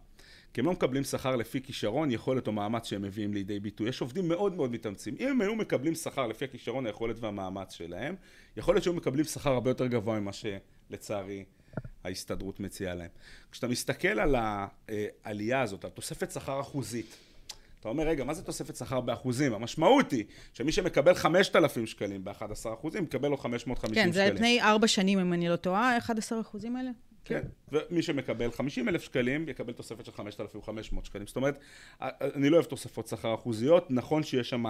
כי 0.53 0.61
הם 0.61 0.65
לא 0.65 0.71
מקבלים 0.71 1.03
שכר 1.03 1.35
לפי 1.35 1.61
כישרון, 1.61 2.11
יכולת 2.11 2.47
או 2.47 2.51
מאמץ 2.51 2.85
שהם 2.85 3.01
מביאים 3.01 3.33
לידי 3.33 3.59
ביטוי. 3.59 3.89
יש 3.89 4.01
עובדים 4.01 4.27
מאוד 4.27 4.55
מאוד 4.55 4.71
מתאמצים. 4.71 5.15
אם 5.19 5.27
הם 5.27 5.41
היו 5.41 5.55
מקבלים 5.55 5.95
שכר 5.95 6.27
לפי 6.27 6.45
הכישרון, 6.45 6.85
היכולת 6.85 7.15
והמאמץ 7.19 7.73
שלהם, 7.73 8.15
יכול 8.57 8.75
להיות 8.75 8.83
שהיו 8.83 8.93
מקבלים 8.93 9.25
שכר 9.25 9.49
הרבה 9.49 9.69
יותר 9.69 9.87
גבוה 9.87 10.19
ממה 10.19 10.31
שלצערי 10.33 11.43
ההסתדרות 12.03 12.59
מציעה 12.59 12.95
להם. 12.95 13.09
כשאתה 13.51 13.67
מסתכל 13.67 14.19
על 14.19 14.35
העלייה 14.37 15.61
הזאת, 15.61 15.85
על 15.85 15.91
תוספת 15.91 16.31
שכר 16.31 16.61
אחוזית, 16.61 17.15
אתה 17.79 17.89
אומר, 17.89 18.07
רגע, 18.07 18.23
מה 18.23 18.33
זה 18.33 18.43
תוספת 18.43 18.75
שכר 18.75 19.01
באחוזים? 19.01 19.53
המשמעות 19.53 20.11
היא 20.11 20.23
שמי 20.53 20.71
שמקבל 20.71 21.13
5,000 21.13 21.85
שקלים 21.85 22.23
ב-11 22.23 22.73
אחוזים, 22.73 23.03
מקבל 23.03 23.29
לו 23.29 23.37
550 23.37 23.89
שקלים. 23.89 24.05
כן, 24.05 24.11
זה 24.11 24.25
על 24.25 24.37
פני 24.37 24.61
ארבע 24.61 24.87
שנים, 24.87 25.19
אם 25.19 25.33
אני 25.33 25.49
לא 25.49 25.55
טועה, 25.55 25.97
11 25.97 26.41
אחוזים 26.41 26.75
האלה? 26.75 26.91
כן. 27.25 27.41
ומי 27.71 28.01
שמקבל 28.01 28.51
50 28.51 28.89
אלף 28.89 29.03
שקלים 29.03 29.49
יקבל 29.49 29.73
תוספת 29.73 30.05
של 30.05 30.11
5,500 30.11 31.05
שקלים. 31.05 31.27
זאת 31.27 31.35
אומרת, 31.35 31.59
אני 32.01 32.49
לא 32.49 32.55
אוהב 32.55 32.65
תוספות 32.65 33.07
שכר 33.07 33.35
אחוזיות, 33.35 33.91
נכון 33.91 34.23
שיש 34.23 34.49
שם 34.49 34.63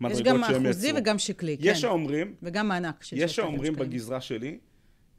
מדרגות 0.00 0.24
שהם 0.26 0.36
יצרו. 0.36 0.48
יש 0.48 0.54
גם 0.54 0.66
אחוזי 0.66 0.92
וגם 0.96 1.18
שקלי, 1.18 1.56
כן. 1.58 1.68
יש 1.68 1.84
האומרים... 1.84 2.34
וגם 2.42 2.68
מענק 2.68 3.02
של 3.02 3.16
יש 3.18 3.38
האומרים 3.38 3.72
בגזרה 3.72 4.20
שלי, 4.20 4.58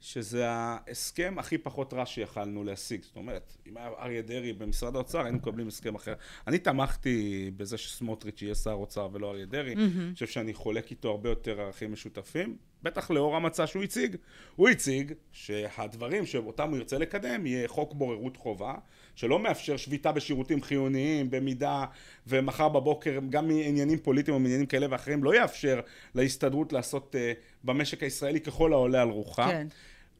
שזה 0.02 0.50
ההסכם 0.50 1.34
הכי 1.38 1.58
פחות 1.58 1.94
רע 1.94 2.06
שיכלנו 2.06 2.64
להשיג. 2.64 3.02
זאת 3.02 3.16
אומרת, 3.16 3.56
אם 3.66 3.76
היה 3.76 3.88
אריה 3.98 4.22
דרעי 4.22 4.52
במשרד 4.52 4.96
האוצר, 4.96 5.20
היינו 5.20 5.38
מקבלים 5.38 5.68
הסכם 5.68 5.94
אחר. 5.94 6.14
אני 6.46 6.58
תמכתי 6.58 7.50
בזה 7.56 7.78
שסמוטריץ' 7.78 8.42
יהיה 8.42 8.54
שר 8.54 8.72
אוצר 8.72 9.08
ולא 9.12 9.30
אריה 9.30 9.46
דרעי. 9.46 9.72
אני 9.72 9.86
mm-hmm. 9.86 10.14
חושב 10.14 10.26
שאני 10.26 10.54
חולק 10.54 10.90
איתו 10.90 11.10
הרבה 11.10 11.28
יותר 11.28 11.60
ערכים 11.60 11.92
משותפים. 11.92 12.56
בטח 12.82 13.10
לאור 13.10 13.36
המצע 13.36 13.66
שהוא 13.66 13.82
הציג. 13.82 14.16
הוא 14.56 14.68
הציג 14.68 15.12
שהדברים 15.32 16.26
שאותם 16.26 16.70
הוא 16.70 16.76
ירצה 16.76 16.98
לקדם 16.98 17.46
יהיה 17.46 17.68
חוק 17.68 17.94
בוררות 17.94 18.36
חובה, 18.36 18.74
שלא 19.14 19.38
מאפשר 19.38 19.76
שביתה 19.76 20.12
בשירותים 20.12 20.62
חיוניים 20.62 21.30
במידה 21.30 21.84
ומחר 22.26 22.68
בבוקר 22.68 23.18
גם 23.30 23.48
מעניינים 23.48 23.98
פוליטיים 23.98 24.34
או 24.34 24.40
מעניינים 24.40 24.66
כאלה 24.66 24.86
ואחרים 24.90 25.24
לא 25.24 25.34
יאפשר 25.34 25.80
להסתדרות 26.14 26.72
לעשות 26.72 27.14
uh, 27.14 27.38
במשק 27.64 28.02
הישראלי 28.02 28.40
ככל 28.40 28.72
העולה 28.72 29.02
על 29.02 29.08
רוחה. 29.08 29.48
כן. 29.48 29.66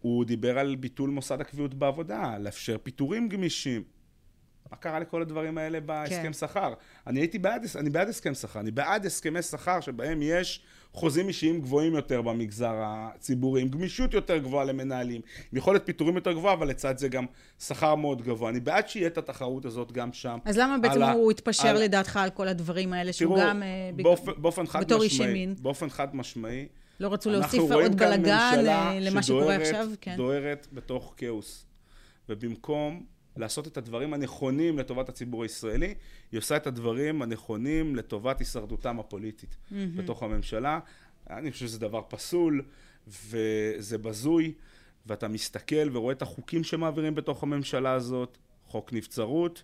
הוא 0.01 0.25
דיבר 0.25 0.59
על 0.59 0.77
ביטול 0.77 1.11
מוסד 1.11 1.41
הקביעות 1.41 1.75
בעבודה, 1.75 2.39
לאפשר 2.39 2.77
פיטורים 2.83 3.29
גמישים. 3.29 3.83
מה 4.71 4.77
קרה 4.77 5.01
לכל 5.01 5.23
הדברים 5.23 5.59
האלה 5.59 5.81
בהסכם 5.81 6.23
כן. 6.23 6.33
שכר? 6.33 6.75
אני 7.07 7.21
הייתי 7.21 7.39
בעד, 7.39 7.65
אני 7.77 7.91
בעד 7.91 8.09
הסכם 8.09 8.35
שכר, 8.35 8.61
אני 8.61 8.71
בעד 8.71 9.07
הסכמי 9.07 9.43
שכר 9.43 9.81
שבהם 9.81 10.23
יש 10.23 10.63
חוזים 10.95 11.29
אישיים 11.29 11.61
גבוהים 11.61 11.95
יותר 11.95 12.23
במגזר 12.23 12.75
הציבורי, 12.77 13.63
עם 13.63 13.69
גמישות 13.69 14.15
יותר 14.15 14.39
גבוהה 14.39 14.65
למנהלים, 14.65 15.21
עם 15.53 15.59
יכולת 15.59 15.87
פיטורים 15.87 16.15
יותר 16.17 16.33
גבוהה, 16.33 16.55
אבל 16.55 16.69
לצד 16.69 16.99
זה 16.99 17.09
גם 17.09 17.27
שכר 17.61 17.95
מאוד 17.95 18.23
גבוה. 18.23 18.51
אני 18.51 18.61
בעד 18.61 18.89
שיהיה 18.89 19.07
את 19.07 19.19
התחרות 19.19 19.65
הזאת 19.65 19.93
גם 19.93 20.13
שם. 20.13 20.39
אז 20.45 20.59
למה 20.59 20.79
בעצם 20.79 21.03
הוא 21.03 21.31
התפשר 21.31 21.69
על- 21.69 21.83
לדעתך 21.83 22.17
על 22.17 22.31
כל 22.31 22.49
הדברים 22.49 22.93
האלה, 22.93 23.13
שהוא 23.13 23.37
תראו, 23.37 23.49
גם... 23.49 23.63
אה, 23.63 23.69
בג- 23.97 24.03
באופן, 24.03 24.33
באופן 24.39 24.67
חד 24.67 24.81
בתור 24.81 25.03
איש 25.03 25.19
ימין. 25.21 25.55
באופן 25.63 25.91
חד 25.91 26.17
משמעי, 26.17 26.67
לא 27.01 27.09
רצו 27.13 27.31
אנחנו 27.31 27.41
להוסיף 27.43 27.73
רואים 27.75 27.91
עוד 27.91 27.99
כאן 27.99 28.07
בלאגן 28.09 28.23
ממשלה 28.57 28.91
אה, 28.93 28.99
למה 29.01 29.23
שקורה 29.23 29.43
שדוהרת- 29.45 29.61
עכשיו? 29.61 29.87
כן. 30.01 30.15
דוהרת 30.17 30.67
בתוך 30.73 31.15
כאוס. 31.17 31.67
ובמקום 32.29 33.05
לעשות 33.37 33.67
את 33.67 33.77
הדברים 33.77 34.15
הנכונים 34.15 34.79
לטובת 34.79 35.09
הציבור 35.09 35.43
הישראלי, 35.43 35.95
היא 36.33 36.39
עושה 36.39 36.57
את 36.57 36.67
הדברים 36.67 37.23
הנכונים 37.23 37.97
לטובת 37.97 38.39
הישרדותם 38.39 39.01
הפוליטית 39.01 39.57
בתוך 39.97 40.23
הממשלה. 40.23 40.81
אני 41.31 41.53
חושב 41.53 41.67
שזה 41.67 41.79
דבר 41.79 42.03
פסול, 42.09 42.63
וזה 43.09 43.99
בזוי, 43.99 44.55
ואתה 45.07 45.29
מסתכל 45.29 45.89
ורואה 45.97 46.13
את 46.13 46.23
החוקים 46.23 46.65
שמעבירים 46.65 47.15
בתוך 47.15 47.43
הממשלה 47.43 47.93
הזאת, 47.93 48.39
חוק 48.67 48.93
נבצרות, 48.93 49.63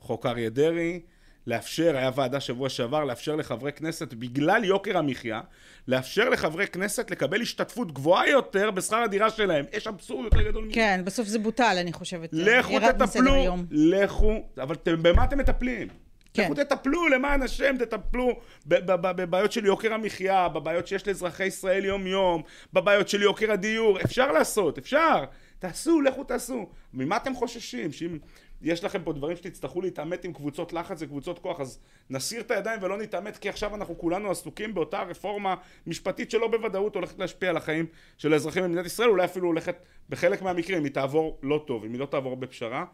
חוק 0.00 0.26
אריה 0.26 0.50
דרעי, 0.50 1.00
לאפשר, 1.46 1.96
היה 1.96 2.10
ועדה 2.14 2.40
שבוע 2.40 2.68
שעבר, 2.68 3.04
לאפשר 3.04 3.36
לחברי 3.36 3.72
כנסת, 3.72 4.14
בגלל 4.14 4.64
יוקר 4.64 4.98
המחיה, 4.98 5.40
לאפשר 5.88 6.28
לחברי 6.28 6.66
כנסת 6.66 7.10
לקבל 7.10 7.40
השתתפות 7.42 7.92
גבוהה 7.92 8.28
יותר 8.28 8.70
בשכר 8.70 8.96
הדירה 8.96 9.30
שלהם. 9.30 9.64
יש 9.72 9.86
אבסורד 9.86 10.24
יותר 10.24 10.42
גדול 10.42 10.64
מזה. 10.64 10.74
כן, 10.74 11.00
בסוף 11.04 11.28
זה 11.28 11.38
בוטל, 11.38 11.76
אני 11.80 11.92
חושבת. 11.92 12.30
לכו 12.32 12.80
תטפלו. 12.80 13.56
לכו, 13.70 14.42
אבל 14.62 14.74
אתם, 14.74 15.02
במה 15.02 15.24
אתם 15.24 15.38
מטפלים? 15.38 15.88
כן. 16.34 16.44
לכו 16.44 16.54
תטפלו, 16.54 17.08
למען 17.08 17.42
השם, 17.42 17.74
תטפלו 17.78 18.40
בבעיות 18.66 19.52
של 19.52 19.66
יוקר 19.66 19.94
המחיה, 19.94 20.48
בבעיות 20.48 20.86
שיש 20.86 21.08
לאזרחי 21.08 21.44
ישראל 21.44 21.84
יום-יום, 21.84 22.42
בבעיות 22.72 23.08
של 23.08 23.22
יוקר 23.22 23.52
הדיור, 23.52 24.00
אפשר 24.00 24.32
לעשות, 24.32 24.78
אפשר. 24.78 25.24
תעשו, 25.58 26.00
לכו 26.00 26.24
תעשו. 26.24 26.68
ממה 26.94 27.16
אתם 27.16 27.34
חוששים? 27.34 27.92
שאם 27.92 28.18
יש 28.64 28.84
לכם 28.84 29.02
פה 29.04 29.12
דברים 29.12 29.36
שתצטרכו 29.36 29.80
להתעמת 29.80 30.24
עם 30.24 30.32
קבוצות 30.32 30.72
לחץ 30.72 31.02
וקבוצות 31.02 31.38
כוח, 31.38 31.60
אז 31.60 31.78
נסיר 32.10 32.40
את 32.40 32.50
הידיים 32.50 32.82
ולא 32.82 32.98
נתעמת, 32.98 33.36
כי 33.36 33.48
עכשיו 33.48 33.74
אנחנו 33.74 33.98
כולנו 33.98 34.30
עסוקים 34.30 34.74
באותה 34.74 35.02
רפורמה 35.02 35.54
משפטית 35.86 36.30
שלא 36.30 36.48
בוודאות 36.48 36.94
הולכת 36.94 37.18
להשפיע 37.18 37.50
על 37.50 37.56
החיים 37.56 37.86
של 38.18 38.32
האזרחים 38.32 38.62
במדינת 38.62 38.86
ישראל, 38.86 39.08
אולי 39.08 39.24
אפילו 39.24 39.46
הולכת, 39.46 39.76
בחלק 40.08 40.42
מהמקרים, 40.42 40.84
היא 40.84 40.92
תעבור 40.92 41.38
לא 41.42 41.64
טוב, 41.66 41.84
אם 41.84 41.92
היא 41.92 42.00
לא 42.00 42.06
תעבור 42.06 42.36
בפשרה, 42.36 42.84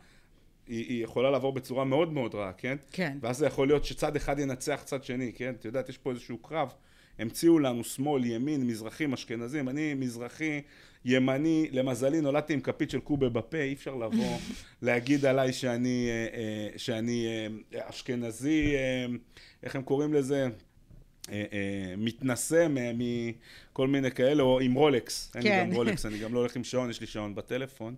היא, 0.67 0.87
היא 0.89 1.05
יכולה 1.05 1.31
לעבור 1.31 1.53
בצורה 1.53 1.85
מאוד 1.85 2.13
מאוד 2.13 2.35
רעה, 2.35 2.53
כן? 2.53 2.77
כן. 2.93 3.19
ואז 3.21 3.37
זה 3.37 3.47
יכול 3.47 3.69
להיות 3.69 3.85
שצד 3.85 4.17
אחד 4.17 4.39
ינצח 4.39 4.83
צד 4.85 5.05
שני, 5.05 5.33
כן? 5.33 5.55
את 5.59 5.65
יודעת, 5.65 5.89
יש 5.89 5.99
פה 5.99 6.11
איזשהו 6.11 6.39
קרב. 6.39 6.73
המציאו 7.21 7.59
לנו 7.59 7.85
שמאל, 7.85 8.25
ימין, 8.25 8.67
מזרחים, 8.67 9.13
אשכנזים. 9.13 9.69
אני 9.69 9.95
מזרחי, 9.95 10.61
ימני, 11.05 11.69
למזלי 11.73 12.21
נולדתי 12.21 12.53
עם 12.53 12.61
כפית 12.61 12.91
של 12.91 13.01
קובה 13.01 13.29
בפה, 13.29 13.59
אי 13.59 13.73
אפשר 13.73 13.95
לבוא 13.95 14.39
להגיד 14.83 15.25
עליי 15.25 15.53
שאני, 15.53 16.09
אה, 16.09 16.39
אה, 16.39 16.79
שאני 16.79 17.27
אה, 17.27 17.81
אשכנזי, 17.89 18.75
איך 19.63 19.77
הם 19.77 19.83
קוראים 19.83 20.15
לזה? 20.15 20.49
אה, 21.31 21.45
אה, 21.53 21.95
מתנשא 21.97 22.67
מכל 22.71 23.89
מיני 23.89 24.11
כאלה, 24.11 24.43
או 24.43 24.61
עם 24.61 24.75
רולקס. 24.75 25.33
אין 25.35 25.43
לי 25.43 25.49
כן. 25.49 25.67
גם 25.69 25.77
רולקס, 25.77 26.07
אני 26.07 26.19
גם 26.19 26.35
לא 26.35 26.39
הולך 26.39 26.57
עם 26.57 26.65
שעון, 26.65 26.91
יש 26.91 27.01
לי 27.01 27.07
שעון 27.07 27.35
בטלפון. 27.35 27.95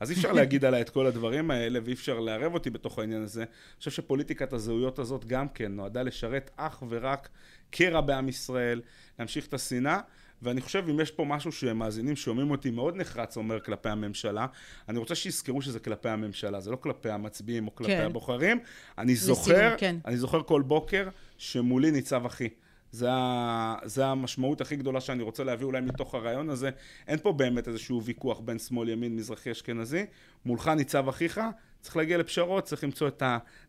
אז 0.00 0.10
אי 0.10 0.16
אפשר 0.16 0.32
להגיד 0.42 0.64
עליי 0.64 0.82
את 0.82 0.90
כל 0.90 1.06
הדברים 1.06 1.50
האלה, 1.50 1.78
ואי 1.84 1.92
אפשר 1.92 2.20
לערב 2.20 2.54
אותי 2.54 2.70
בתוך 2.70 2.98
העניין 2.98 3.22
הזה. 3.22 3.40
אני 3.40 3.78
חושב 3.78 3.90
שפוליטיקת 3.90 4.52
הזהויות 4.52 4.98
הזאת 4.98 5.24
גם 5.24 5.48
כן 5.48 5.72
נועדה 5.72 6.02
לשרת 6.02 6.50
אך 6.56 6.82
ורק 6.88 7.28
קרע 7.70 8.00
בעם 8.00 8.28
ישראל, 8.28 8.80
להמשיך 9.18 9.46
את 9.46 9.54
השנאה. 9.54 10.00
ואני 10.42 10.60
חושב, 10.60 10.84
אם 10.90 11.00
יש 11.00 11.10
פה 11.10 11.24
משהו 11.24 11.52
שמאזינים 11.52 12.16
שומעים 12.16 12.50
אותי 12.50 12.70
מאוד 12.70 12.96
נחרץ 12.96 13.36
אומר 13.36 13.60
כלפי 13.60 13.88
הממשלה, 13.88 14.46
אני 14.88 14.98
רוצה 14.98 15.14
שיזכרו 15.14 15.62
שזה 15.62 15.78
כלפי 15.78 16.08
הממשלה, 16.08 16.60
זה 16.60 16.70
לא 16.70 16.76
כלפי 16.76 17.10
המצביעים 17.10 17.66
או 17.66 17.74
כלפי 17.74 17.90
כן. 17.90 18.04
הבוחרים. 18.06 18.58
אני 18.98 19.16
זוכר, 19.16 19.74
כן. 19.78 19.96
אני 20.06 20.16
זוכר 20.16 20.42
כל 20.42 20.62
בוקר 20.62 21.08
שמולי 21.38 21.90
ניצב 21.90 22.26
אחי. 22.26 22.48
זה, 22.92 23.12
ה... 23.12 23.76
זה 23.84 24.06
המשמעות 24.06 24.60
הכי 24.60 24.76
גדולה 24.76 25.00
שאני 25.00 25.22
רוצה 25.22 25.44
להביא 25.44 25.66
אולי 25.66 25.80
מתוך 25.80 26.14
הרעיון 26.14 26.50
הזה. 26.50 26.70
אין 27.08 27.18
פה 27.18 27.32
באמת 27.32 27.68
איזשהו 27.68 28.02
ויכוח 28.02 28.40
בין 28.40 28.58
שמאל, 28.58 28.88
ימין, 28.88 29.16
מזרחי, 29.16 29.52
אשכנזי. 29.52 30.06
מולך 30.44 30.68
ניצב 30.68 31.08
אחיך, 31.08 31.40
צריך 31.80 31.96
להגיע 31.96 32.18
לפשרות, 32.18 32.64
צריך 32.64 32.84
למצוא 32.84 33.08
את 33.08 33.22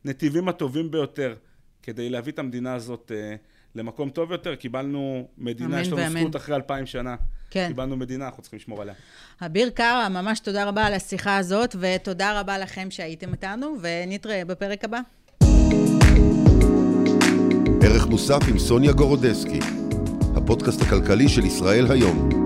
הנתיבים 0.05 0.49
הטובים 0.49 0.91
ביותר 0.91 1.35
כדי 1.83 2.09
להביא 2.09 2.33
את 2.33 2.39
המדינה 2.39 2.73
הזאת 2.73 3.11
אה, 3.15 3.35
למקום 3.75 4.09
טוב 4.09 4.31
יותר. 4.31 4.55
קיבלנו 4.55 5.27
מדינה, 5.37 5.81
יש 5.81 5.87
לנו 5.87 5.97
ואמן. 5.97 6.21
זכות 6.21 6.35
אחרי 6.35 6.55
אלפיים 6.55 6.85
שנה. 6.85 7.15
כן. 7.49 7.67
קיבלנו 7.67 7.97
מדינה, 7.97 8.25
אנחנו 8.25 8.41
צריכים 8.41 8.59
לשמור 8.59 8.81
עליה. 8.81 8.95
אביר 9.41 9.69
קארה, 9.69 10.09
ממש 10.09 10.39
תודה 10.39 10.65
רבה 10.65 10.85
על 10.85 10.93
השיחה 10.93 11.37
הזאת, 11.37 11.75
ותודה 11.79 12.39
רבה 12.39 12.57
לכם 12.57 12.91
שהייתם 12.91 13.31
איתנו, 13.31 13.75
ונתראה 13.81 14.45
בפרק 14.45 14.83
הבא. 14.85 14.99
ערך 17.83 18.07
מוסף 18.07 18.39
עם 18.47 18.59
סוניה 18.59 18.91
גורודסקי, 18.91 19.59
הפודקאסט 20.35 20.81
הכלכלי 20.81 21.29
של 21.29 21.45
ישראל 21.45 21.91
היום. 21.91 22.42